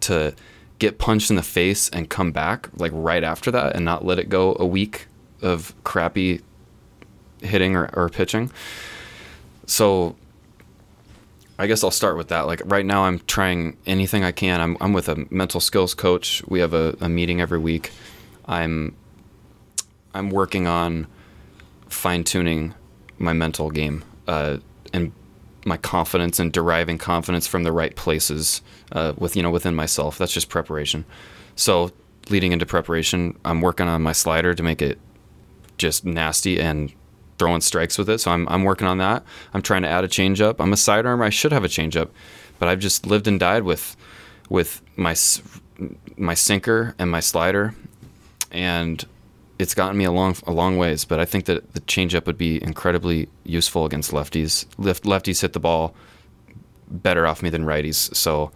[0.00, 0.34] to
[0.78, 4.18] get punched in the face and come back like right after that and not let
[4.18, 5.06] it go a week
[5.40, 6.42] of crappy
[7.40, 8.50] hitting or, or pitching.
[9.66, 10.16] So
[11.58, 12.42] I guess I'll start with that.
[12.42, 14.60] Like right now, I'm trying anything I can.
[14.60, 16.42] I'm, I'm with a mental skills coach.
[16.48, 17.92] We have a, a meeting every week.
[18.46, 18.96] I'm
[20.14, 21.06] I'm working on
[21.88, 22.74] fine tuning
[23.18, 24.58] my mental game uh,
[24.92, 25.12] and
[25.66, 30.18] my confidence and deriving confidence from the right places uh, with you know within myself.
[30.18, 31.04] That's just preparation.
[31.56, 31.90] So
[32.30, 34.98] leading into preparation, I'm working on my slider to make it
[35.78, 36.92] just nasty and
[37.38, 38.18] throwing strikes with it.
[38.18, 39.24] So I'm, I'm working on that.
[39.52, 40.56] I'm trying to add a changeup.
[40.60, 41.20] I'm a sidearm.
[41.20, 42.10] I should have a changeup,
[42.58, 43.96] but I've just lived and died with
[44.48, 45.16] with my
[46.16, 47.74] my sinker and my slider,
[48.52, 49.04] and
[49.58, 51.04] it's gotten me a long a long ways.
[51.04, 54.66] But I think that the changeup would be incredibly useful against lefties.
[54.78, 55.94] Left lefties hit the ball
[56.88, 58.14] better off me than righties.
[58.14, 58.52] So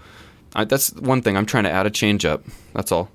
[0.55, 1.37] I, that's one thing.
[1.37, 2.43] I'm trying to add a changeup.
[2.75, 3.11] That's all.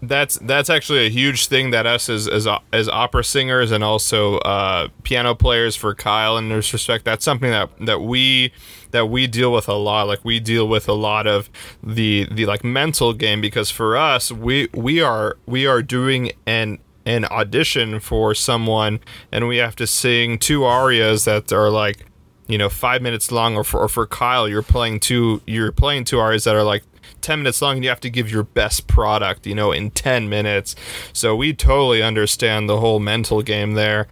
[0.00, 4.38] That's that's actually a huge thing that us as as, as opera singers and also
[4.38, 7.04] uh, piano players for Kyle in this respect.
[7.04, 8.52] That's something that that we
[8.92, 10.06] that we deal with a lot.
[10.06, 11.50] Like we deal with a lot of
[11.82, 16.78] the the like mental game because for us we we are we are doing an
[17.08, 19.00] an audition for someone
[19.32, 22.04] and we have to sing two arias that are like
[22.48, 26.04] you know five minutes long or for, or for kyle you're playing two you're playing
[26.04, 26.84] two arias that are like
[27.20, 30.28] 10 minutes long and you have to give your best product you know in 10
[30.28, 30.74] minutes
[31.12, 34.08] so we totally understand the whole mental game there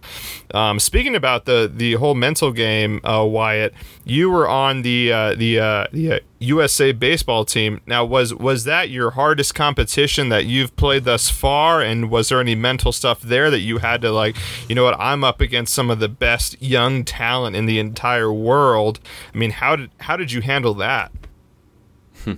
[0.53, 3.73] um, speaking about the the whole mental game uh, wyatt
[4.03, 7.81] you were on the uh, the uh, the uh, USA baseball team.
[7.85, 11.81] Now, was was that your hardest competition that you've played thus far?
[11.81, 14.37] And was there any mental stuff there that you had to like,
[14.69, 18.31] you know what, I'm up against some of the best young talent in the entire
[18.31, 18.99] world.
[19.33, 21.11] I mean, how did how did you handle that?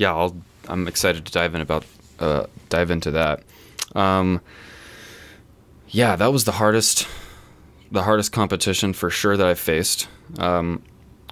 [0.00, 0.34] yeah, I'll,
[0.66, 1.84] I'm excited to dive in about
[2.18, 3.42] uh, dive into that.
[3.94, 4.40] Um,
[5.88, 7.06] yeah, that was the hardest,
[7.92, 10.08] the hardest competition for sure that I faced.
[10.38, 10.82] Um,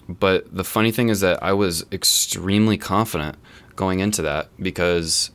[0.07, 3.37] but the funny thing is that I was extremely confident
[3.75, 5.31] going into that because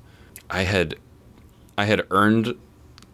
[0.52, 0.96] I had,
[1.76, 2.56] I had earned,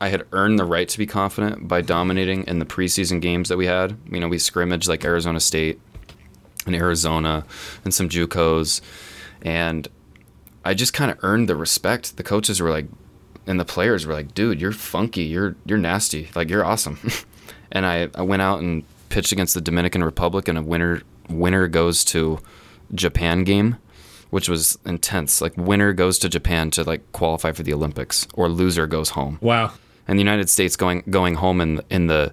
[0.01, 3.57] I had earned the right to be confident by dominating in the preseason games that
[3.57, 3.97] we had.
[4.11, 5.79] You know, we scrimmaged like Arizona State
[6.65, 7.45] and Arizona
[7.85, 8.81] and some JUCOs,
[9.41, 9.87] and
[10.69, 12.17] I just kind of earned the respect.
[12.17, 12.85] The coaches were like,
[13.47, 15.23] and the players were like, "Dude, you're funky.
[15.23, 16.29] You're you're nasty.
[16.35, 16.99] Like you're awesome."
[17.71, 21.67] and I, I went out and pitched against the Dominican Republic, and a winner winner
[21.67, 22.37] goes to
[22.93, 23.77] Japan game,
[24.29, 25.41] which was intense.
[25.41, 29.39] Like winner goes to Japan to like qualify for the Olympics, or loser goes home.
[29.41, 29.71] Wow.
[30.07, 32.31] And the United States going going home in in the,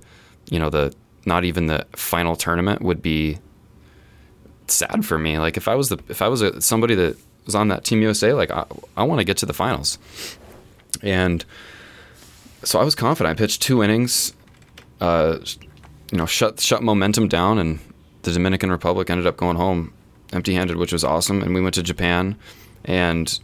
[0.50, 0.92] you know the
[1.24, 3.38] not even the final tournament would be
[4.66, 5.38] sad for me.
[5.38, 8.02] Like if I was the if I was a, somebody that was on that Team
[8.02, 9.98] USA, like I, I want to get to the finals,
[11.02, 11.44] and
[12.62, 13.36] so I was confident.
[13.36, 14.34] I pitched two innings,
[15.00, 15.38] uh,
[16.10, 17.78] you know, shut shut momentum down, and
[18.22, 19.92] the Dominican Republic ended up going home
[20.32, 21.42] empty-handed, which was awesome.
[21.42, 22.36] And we went to Japan,
[22.84, 23.38] and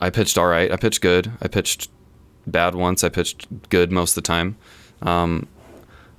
[0.00, 0.70] I pitched all right.
[0.70, 1.32] I pitched good.
[1.42, 1.90] I pitched
[2.46, 3.02] bad once.
[3.02, 4.56] I pitched good most of the time.
[5.02, 5.48] Um,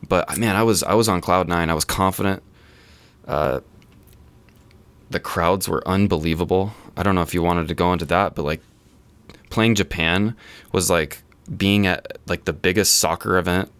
[0.08, 1.70] but man, I was I was on cloud nine.
[1.70, 2.43] I was confident.
[3.28, 3.62] Uh,
[5.10, 6.74] the crowds were unbelievable.
[6.98, 8.62] I don't know if you wanted to go into that, but like
[9.50, 10.36] playing Japan
[10.72, 11.22] was like
[11.56, 13.72] being at like the biggest soccer event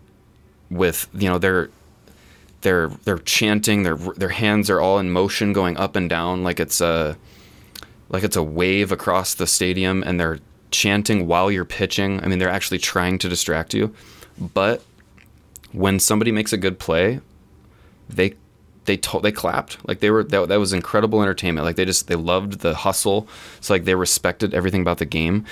[0.70, 1.70] with you know they're
[2.62, 6.60] they're they're chanting their their hands are all in motion going up and down like
[6.60, 7.18] it's a
[8.10, 10.40] like it's a wave across the stadium and they're
[10.72, 12.24] chanting while you're pitching.
[12.24, 13.94] I mean, they're actually trying to distract you.
[14.38, 14.84] But
[15.72, 17.22] when somebody makes a good play,
[18.10, 18.36] they
[18.88, 21.66] they to- they clapped like they were that, that was incredible entertainment.
[21.66, 23.28] Like they just they loved the hustle.
[23.60, 25.46] It's like they respected everything about the game.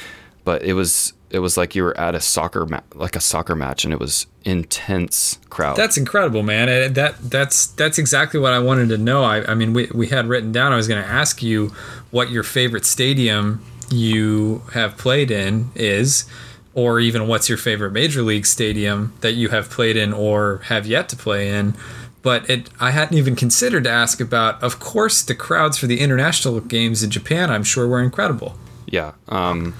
[0.44, 3.56] But it was it was like you were at a soccer ma- like a soccer
[3.56, 5.76] match and it was intense crowd.
[5.76, 6.94] That's incredible, man.
[6.94, 9.24] That that's that's exactly what I wanted to know.
[9.24, 10.72] I, I mean, we, we had written down.
[10.72, 11.74] I was going to ask you
[12.12, 16.26] what your favorite stadium you have played in is,
[16.74, 20.86] or even what's your favorite major league stadium that you have played in or have
[20.86, 21.76] yet to play in.
[22.26, 24.62] But it, I hadn't even considered to ask about.
[24.64, 28.58] Of course, the crowds for the international games in Japan, I'm sure, were incredible.
[28.88, 29.12] Yeah.
[29.30, 29.76] Um,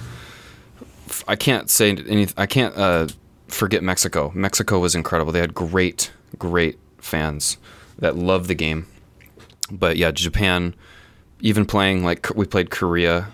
[1.26, 2.28] I can't say any.
[2.36, 3.08] I can't uh,
[3.48, 4.30] forget Mexico.
[4.32, 5.32] Mexico was incredible.
[5.32, 7.56] They had great, great fans
[7.98, 8.86] that loved the game.
[9.68, 10.72] But yeah, Japan,
[11.40, 13.26] even playing like we played Korea,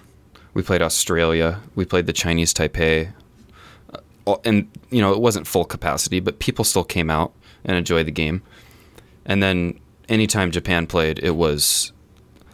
[0.54, 3.12] we played Australia, we played the Chinese Taipei,
[4.26, 8.06] uh, and you know it wasn't full capacity, but people still came out and enjoyed
[8.06, 8.40] the game.
[9.24, 11.92] And then anytime Japan played, it was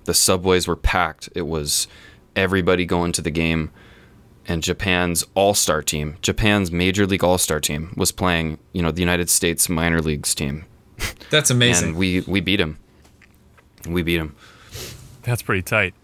[0.04, 1.28] the subways were packed.
[1.34, 1.88] It was
[2.36, 3.70] everybody going to the game
[4.48, 9.28] and Japan's all-star team, Japan's major league all-star team was playing, you know, the United
[9.28, 10.64] States minor leagues team.
[11.30, 11.90] That's amazing.
[11.90, 12.78] And we we beat him.
[13.86, 14.34] We beat him.
[15.22, 15.94] That's pretty tight.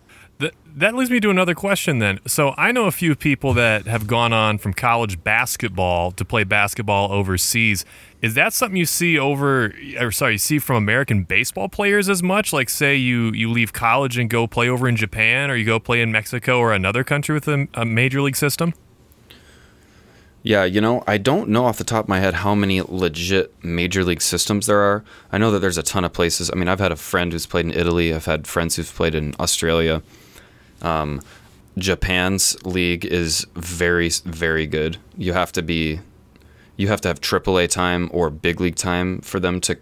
[0.76, 2.18] That leads me to another question then.
[2.26, 6.42] So I know a few people that have gone on from college basketball to play
[6.42, 7.84] basketball overseas.
[8.20, 12.24] Is that something you see over or sorry, you see from American baseball players as
[12.24, 12.52] much?
[12.52, 15.78] Like say you you leave college and go play over in Japan or you go
[15.78, 18.74] play in Mexico or another country with a, a major league system?
[20.42, 23.54] Yeah, you know, I don't know off the top of my head how many legit
[23.64, 25.04] major league systems there are.
[25.30, 26.50] I know that there's a ton of places.
[26.52, 28.12] I mean, I've had a friend who's played in Italy.
[28.12, 30.02] I've had friends who've played in Australia.
[30.82, 31.20] Um,
[31.78, 34.98] Japan's league is very, very good.
[35.16, 36.00] You have to be,
[36.76, 39.76] you have to have AAA time or big league time for them to,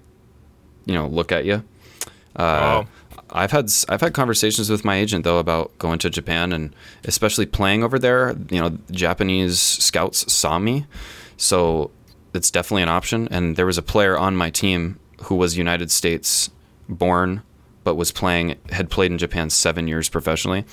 [0.86, 1.64] you know, look at you.
[2.36, 2.86] Uh, Oh.
[3.34, 6.74] I've had I've had conversations with my agent though about going to Japan and
[7.04, 8.36] especially playing over there.
[8.50, 10.84] You know, Japanese scouts saw me,
[11.38, 11.90] so
[12.34, 13.28] it's definitely an option.
[13.30, 16.50] And there was a player on my team who was United States
[16.90, 17.42] born,
[17.84, 20.64] but was playing had played in Japan seven years professionally.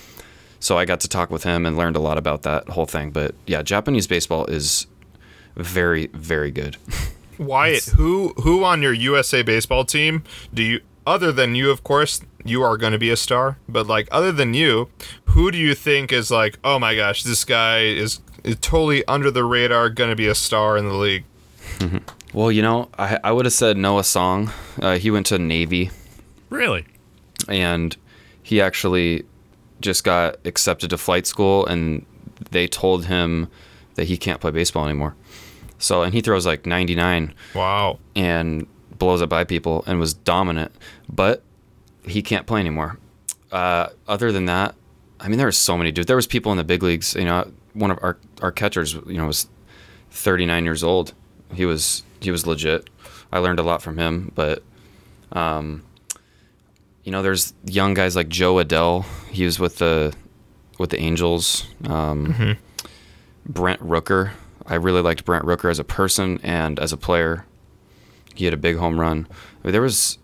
[0.60, 3.12] So I got to talk with him and learned a lot about that whole thing.
[3.12, 4.88] But yeah, Japanese baseball is
[5.56, 6.78] very very good.
[7.38, 12.22] Wyatt, who who on your USA baseball team do you other than you of course
[12.45, 14.89] you are going to be a star, but like other than you,
[15.26, 19.32] who do you think is like, "Oh my gosh, this guy is, is totally under
[19.32, 21.24] the radar going to be a star in the league?"
[22.34, 24.52] well, you know, I I would have said Noah Song.
[24.82, 25.91] Uh, he went to Navy.
[26.50, 26.86] Really?
[27.49, 27.95] And
[28.43, 29.23] he actually
[29.81, 32.05] just got accepted to flight school and
[32.51, 33.47] they told him
[33.95, 35.15] that he can't play baseball anymore.
[35.77, 37.99] So and he throws like 99 Wow.
[38.15, 40.71] and blows up by people and was dominant,
[41.07, 41.41] but
[42.05, 42.97] he can't play anymore.
[43.51, 44.75] Uh, other than that,
[45.19, 46.07] I mean, there were so many dudes.
[46.07, 47.15] There was people in the big leagues.
[47.15, 49.47] You know, one of our our catchers, you know, was
[50.12, 51.13] 39 years old.
[51.53, 52.89] He was he was legit.
[53.31, 54.63] I learned a lot from him, but
[55.33, 55.83] um,
[57.10, 59.03] you know, there's young guys like Jo Adell.
[59.32, 60.14] He was with the
[60.78, 61.66] with the Angels.
[61.86, 62.55] Um,
[63.47, 64.34] Brent Rooker.
[64.68, 67.47] I really liked Brent Rooker as a person and as a player.
[68.36, 69.28] He had a big home run.
[69.32, 70.20] I mean, there was,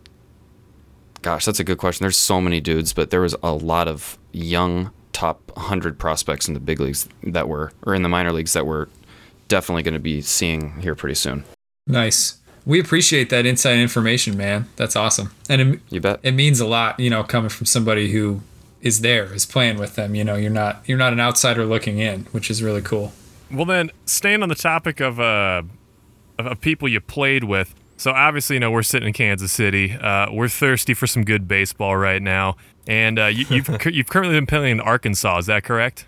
[1.23, 2.03] gosh, that's a good question.
[2.03, 6.53] There's so many dudes, but there was a lot of young top 100 prospects in
[6.53, 8.89] the big leagues that were, or in the minor leagues that we're
[9.47, 11.45] definitely going to be seeing here pretty soon.
[11.87, 12.37] Nice.
[12.65, 14.67] We appreciate that inside information, man.
[14.75, 15.31] That's awesome.
[15.49, 16.19] And it, You bet.
[16.23, 18.41] it means a lot, you know, coming from somebody who
[18.81, 20.15] is there, is playing with them.
[20.15, 23.13] You know, you're not you're not an outsider looking in, which is really cool.
[23.51, 25.61] Well, then, staying on the topic of uh,
[26.39, 29.93] of, of people you played with, So obviously, you know, we're sitting in Kansas City.
[29.93, 32.57] Uh, we're thirsty for some good baseball right now,
[32.87, 35.37] and uh, you, you've you've currently been playing in Arkansas.
[35.37, 36.05] Is that correct?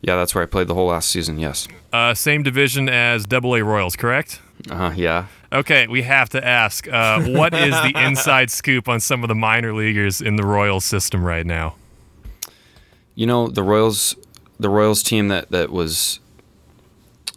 [0.00, 1.38] Yeah, that's where I played the whole last season.
[1.38, 1.66] Yes.
[1.92, 4.40] Uh, same division as Double A Royals, correct?
[4.70, 5.26] Uh, huh, yeah.
[5.52, 9.34] Okay, we have to ask, uh, what is the inside scoop on some of the
[9.34, 11.74] minor leaguers in the Royals system right now?
[13.14, 14.14] You know the Royals,
[14.60, 16.20] the Royals team that that was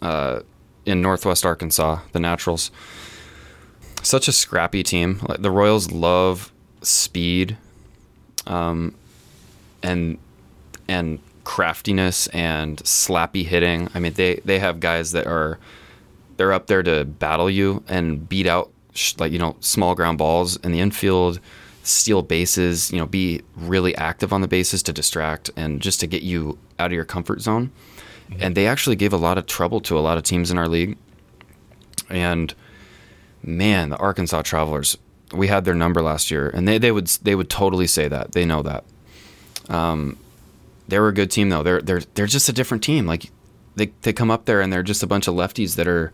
[0.00, 0.40] uh,
[0.86, 2.70] in Northwest Arkansas, the Naturals.
[4.02, 5.20] Such a scrappy team.
[5.28, 6.52] Like the Royals love
[6.82, 7.56] speed,
[8.46, 8.94] um,
[9.82, 10.18] and
[10.86, 13.88] and craftiness and slappy hitting.
[13.94, 15.58] I mean, they they have guys that are
[16.36, 20.18] they're up there to battle you and beat out sh- like you know small ground
[20.18, 21.40] balls in the infield,
[21.82, 22.92] steal bases.
[22.92, 26.58] You know, be really active on the bases to distract and just to get you
[26.78, 27.70] out of your comfort zone.
[28.40, 30.68] And they actually gave a lot of trouble to a lot of teams in our
[30.68, 30.96] league.
[32.08, 32.54] And
[33.42, 34.96] man, the Arkansas Travelers,
[35.34, 38.32] we had their number last year, and they, they would they would totally say that
[38.32, 38.84] they know that.
[39.68, 40.18] Um,
[40.92, 41.62] they were a good team though.
[41.62, 43.06] They're they're they're just a different team.
[43.06, 43.30] Like
[43.76, 46.12] they they come up there and they're just a bunch of lefties that are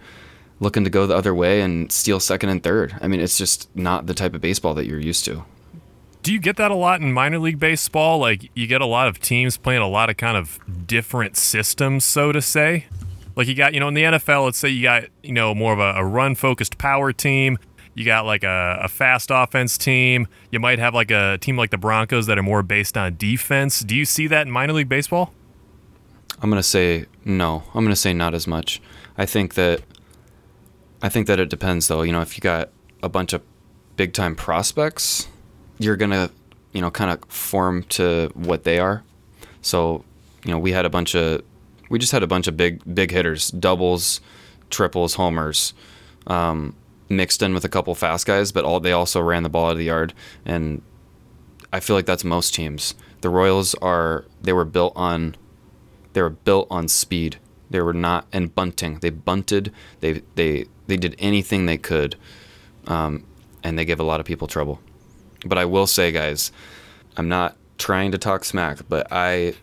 [0.61, 2.97] looking to go the other way and steal second and third.
[3.03, 5.45] I mean, it's just not the type of baseball that you're used to.
[6.23, 8.21] Do you get that a lot in minor league baseball?
[8.21, 12.05] Like you get a lot of teams playing a lot of kind of different systems,
[12.05, 12.87] so to say.
[13.35, 15.73] Like you got, you know, in the NFL, let's say you got, you know, more
[15.73, 17.59] of a, a run focused power team.
[17.99, 20.29] You got like a, a fast offense team.
[20.53, 23.81] You might have like a team like the Broncos that are more based on defense.
[23.81, 25.35] Do you see that in minor league baseball?
[26.41, 27.65] I'm gonna say no.
[27.75, 28.81] I'm gonna say not as much.
[29.17, 29.83] I think that
[31.03, 32.03] I think that it depends though.
[32.03, 32.71] You know, if you got
[33.03, 33.43] a bunch of
[33.97, 35.27] big time prospects,
[35.81, 36.31] you're gonna,
[36.71, 39.03] you know, kind of form to what they are.
[39.61, 40.05] So,
[40.45, 41.43] you know, we had a bunch of
[41.91, 44.21] we just had a bunch of big big hitters, doubles,
[44.71, 45.75] triples, homers,
[46.29, 46.77] um,
[47.09, 49.73] mixed in with a couple fast guys, but all they also ran the ball out
[49.73, 50.83] of the yard and
[51.73, 52.95] I feel like that's most teams.
[53.21, 55.37] The Royals are they were built on
[56.13, 57.37] they were built on speed.
[57.71, 58.99] They were not and bunting.
[59.01, 59.73] They bunted.
[60.01, 62.17] They they they did anything they could,
[62.87, 63.25] um,
[63.63, 64.81] and they gave a lot of people trouble.
[65.45, 66.51] But I will say, guys,
[67.17, 69.55] I'm not trying to talk smack, but I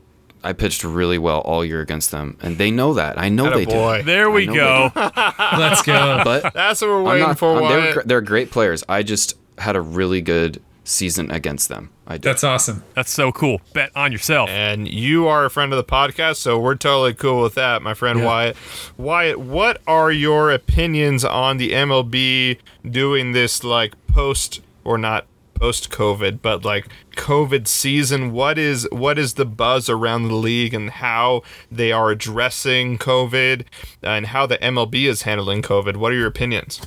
[0.46, 3.20] I pitched really well all year against them, and they know that.
[3.20, 3.98] I know they Attaboy.
[4.00, 4.04] do.
[4.04, 5.12] There we I know go.
[5.58, 6.22] Let's go.
[6.24, 7.38] But That's what we're I'm waiting not.
[7.40, 7.60] for.
[7.68, 8.84] They're, they're great players.
[8.88, 11.90] I just had a really good season against them.
[12.06, 12.22] I did.
[12.22, 12.84] That's awesome.
[12.94, 13.60] That's so cool.
[13.74, 14.50] Bet on yourself.
[14.52, 17.96] and you are a friend of the podcast, so we're totally cool with that, my
[17.96, 18.26] friend Yeah.
[18.26, 18.58] Wyatt.
[18.98, 25.26] Wyatt, what are your opinions on the MLB doing this like post or not
[25.56, 28.32] post COVID, but like COVID season?
[28.32, 31.42] What is what is the buzz around the league and how
[31.72, 33.66] they are addressing COVID
[34.04, 35.98] and how the MLB is handling COVID?
[35.98, 36.80] What are your opinions?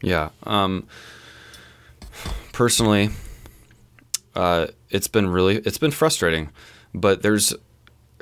[0.00, 0.28] Yeah.
[0.44, 0.86] Um,
[2.52, 3.10] personally,
[4.34, 6.50] uh, it's been really it's been frustrating,
[6.94, 7.52] but there's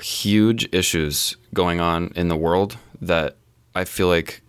[0.00, 3.36] huge issues going on in the world that
[3.74, 4.42] I feel like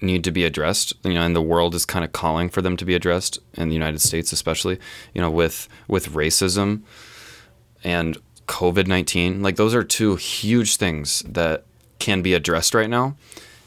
[0.00, 0.92] need to be addressed.
[1.04, 3.68] You know, and the world is kind of calling for them to be addressed in
[3.68, 4.78] the United States, especially.
[5.14, 6.82] You know, with with racism
[7.84, 9.42] and COVID nineteen.
[9.42, 11.64] Like those are two huge things that
[11.98, 13.16] can be addressed right now,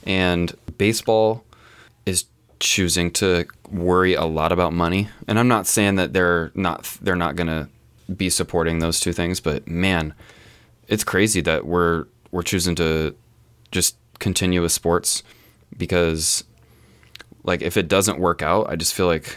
[0.06, 1.44] and baseball
[2.06, 2.26] is
[2.60, 5.10] choosing to worry a lot about money.
[5.28, 7.70] And I'm not saying that they're not they're not gonna
[8.16, 10.14] be supporting those two things, but man,
[10.88, 13.16] it's crazy that we're we're choosing to
[13.72, 15.24] just continue with sports
[15.82, 16.46] because
[17.44, 19.36] like if it doesn't work out, I just feel like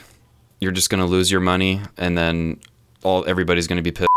[0.60, 2.60] you're just gonna lose your money and then
[3.02, 4.08] all everybody's gonna be pissed.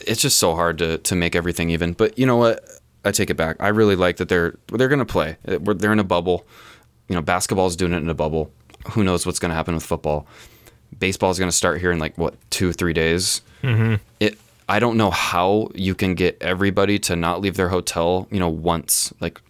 [0.00, 1.92] It's just so hard to to make everything even.
[1.92, 2.64] But you know what?
[3.04, 3.56] I take it back.
[3.60, 5.36] I really like that they're they're gonna play.
[5.44, 6.46] They're in a bubble
[7.08, 8.50] you know, basketball's doing it in a bubble.
[8.90, 10.26] Who knows what's going to happen with football?
[10.98, 13.42] Baseball's going to start here in like what two, three days.
[13.62, 13.96] Mm-hmm.
[14.20, 14.38] It.
[14.68, 18.26] I don't know how you can get everybody to not leave their hotel.
[18.30, 19.40] You know, once like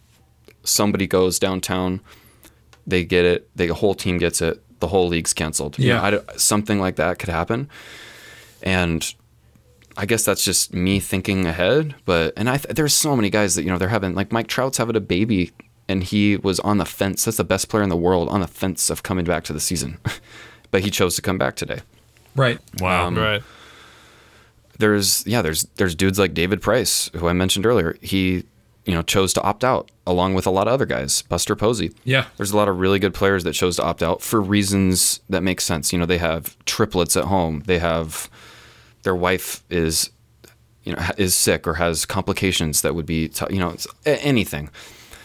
[0.67, 2.01] somebody goes downtown,
[2.87, 3.49] they get it.
[3.57, 4.63] The whole team gets it.
[4.81, 5.79] The whole league's canceled.
[5.79, 6.21] You know, Yeah.
[6.29, 7.69] I something like that could happen,
[8.63, 9.15] and
[9.97, 11.95] I guess that's just me thinking ahead.
[12.05, 14.77] But and I there's so many guys that you know they're having like Mike Trout's
[14.79, 15.53] having a baby,
[15.89, 17.25] and he was on the fence.
[17.25, 19.61] That's the best player in the world on the fence of coming back to the
[19.61, 19.99] season,
[20.71, 21.81] but he chose to come back today.
[22.35, 22.59] Right.
[22.81, 23.07] Wow.
[23.07, 23.43] Um, Right.
[24.79, 27.97] There's yeah there's there's dudes like David Price who I mentioned earlier.
[28.03, 28.45] He
[28.87, 31.23] you know chose to opt out along with a lot of other guys.
[31.23, 31.93] Buster Posey.
[32.05, 32.27] Yeah.
[32.37, 35.43] There's a lot of really good players that chose to opt out for reasons that
[35.43, 35.93] make sense.
[35.93, 37.63] You know, they have triplets at home.
[37.67, 38.31] They have
[39.03, 40.11] their wife is
[40.85, 44.71] you know is sick or has complications that would be t- you know it's anything.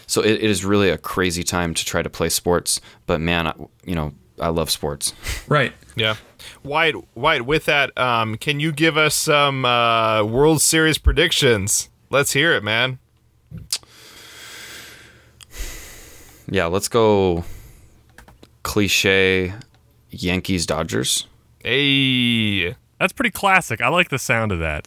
[0.06, 2.80] so it, it is really a crazy time to try to play sports.
[3.06, 3.54] But man, I,
[3.84, 5.12] you know, I love sports.
[5.48, 5.72] Right.
[5.94, 6.16] Yeah.
[6.64, 11.90] Wyatt, Wyatt, with that, um, can you give us some uh, World Series predictions?
[12.10, 12.98] Let's hear it, man.
[16.48, 17.44] Yeah, let's go
[18.62, 19.54] cliche
[20.10, 21.26] Yankees Dodgers.
[21.60, 22.76] Hey.
[22.98, 23.80] That's pretty classic.
[23.80, 24.86] I like the sound of that.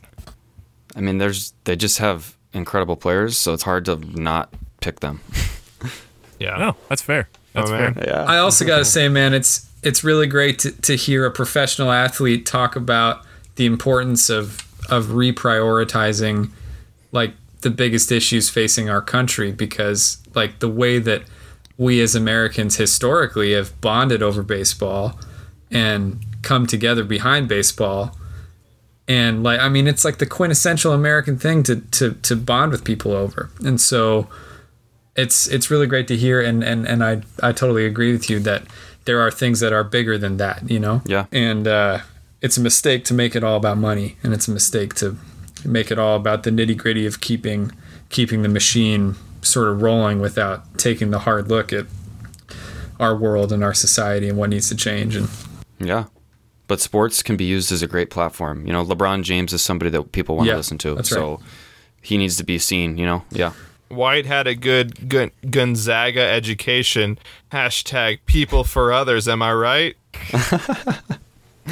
[0.96, 5.22] I mean, there's they just have incredible players, so it's hard to not pick them.
[6.40, 6.58] Yeah.
[6.58, 7.30] No, that's fair.
[7.54, 7.94] That's oh, man.
[7.94, 8.08] fair.
[8.08, 8.24] Yeah.
[8.24, 11.92] I also got to say, man, it's it's really great to, to hear a professional
[11.92, 13.26] athlete talk about
[13.56, 16.52] the importance of of reprioritizing
[17.12, 21.24] like the biggest issues facing our country because like the way that
[21.78, 25.20] we as Americans historically have bonded over baseball
[25.72, 28.16] and come together behind baseball
[29.08, 32.84] and like I mean it's like the quintessential American thing to to to bond with
[32.84, 33.50] people over.
[33.64, 34.28] And so
[35.16, 38.40] it's it's really great to hear and and and I I totally agree with you
[38.42, 38.64] that
[39.06, 41.02] there are things that are bigger than that, you know?
[41.06, 41.28] Yeah.
[41.32, 42.00] And uh,
[42.42, 45.16] it's a mistake to make it all about money, and it's a mistake to
[45.64, 47.72] make it all about the nitty gritty of keeping
[48.10, 49.16] keeping the machine
[49.46, 51.86] sort of rolling without taking the hard look at
[53.00, 55.16] our world and our society and what needs to change.
[55.16, 55.28] And
[55.80, 56.06] Yeah.
[56.68, 58.66] But sports can be used as a great platform.
[58.66, 60.96] You know, LeBron James is somebody that people want Yeah, to listen to.
[60.96, 61.40] that's so
[62.02, 63.24] he needs to be seen, you know?
[63.32, 63.52] Yeah.
[63.92, 67.20] Wyatt had a good Gon- Gonzaga education.
[67.52, 69.28] Hashtag people for others.
[69.28, 69.96] Am I right?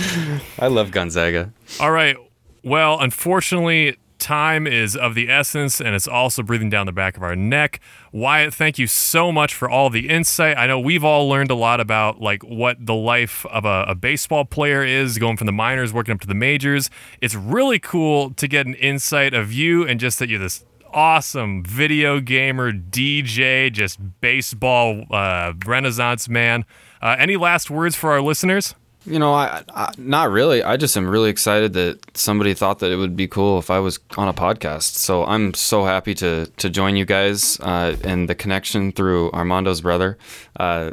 [0.59, 1.51] I love Gonzaga.
[1.79, 2.15] All right.
[2.63, 7.23] Well, unfortunately, time is of the essence and it's also breathing down the back of
[7.23, 7.81] our neck.
[8.13, 10.57] Wyatt, thank you so much for all the insight.
[10.57, 13.95] I know we've all learned a lot about like what the life of a, a
[13.95, 16.89] baseball player is, going from the minors working up to the majors.
[17.21, 20.63] It's really cool to get an insight of you and just that you're this
[20.93, 26.65] awesome video gamer, DJ, just baseball uh, renaissance man.
[27.01, 28.75] Uh, any last words for our listeners?
[29.05, 30.63] You know, I, I not really.
[30.63, 33.79] I just am really excited that somebody thought that it would be cool if I
[33.79, 34.95] was on a podcast.
[34.95, 39.81] So I'm so happy to to join you guys uh, and the connection through Armando's
[39.81, 40.17] brother.
[40.57, 40.91] Uh,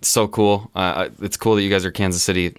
[0.00, 0.70] so cool.
[0.74, 2.54] Uh, it's cool that you guys are Kansas City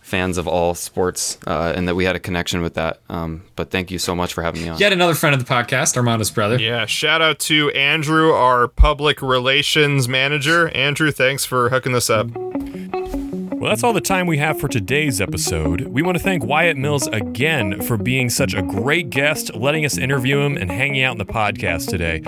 [0.00, 3.00] fans of all sports uh, and that we had a connection with that.
[3.08, 4.78] Um, but thank you so much for having me on.
[4.78, 6.58] yet another friend of the podcast, Armando's brother.
[6.60, 6.84] Yeah.
[6.84, 10.68] Shout out to Andrew, our public relations manager.
[10.68, 12.28] Andrew, thanks for hooking this up.
[13.64, 15.86] Well, that's all the time we have for today's episode.
[15.86, 19.96] We want to thank Wyatt Mills again for being such a great guest, letting us
[19.96, 22.18] interview him, and hanging out in the podcast today.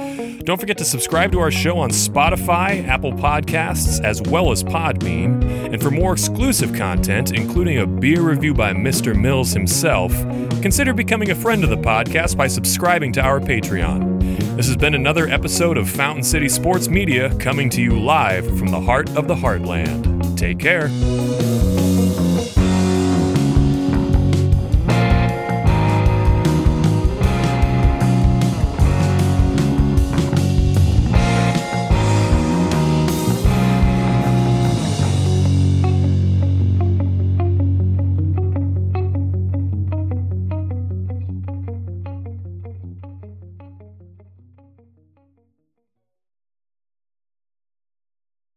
[0.45, 5.45] Don't forget to subscribe to our show on Spotify, Apple Podcasts, as well as Podbean.
[5.71, 9.15] And for more exclusive content, including a beer review by Mr.
[9.15, 10.13] Mills himself,
[10.63, 14.46] consider becoming a friend of the podcast by subscribing to our Patreon.
[14.57, 18.69] This has been another episode of Fountain City Sports Media coming to you live from
[18.69, 20.35] the heart of the heartland.
[20.39, 20.89] Take care.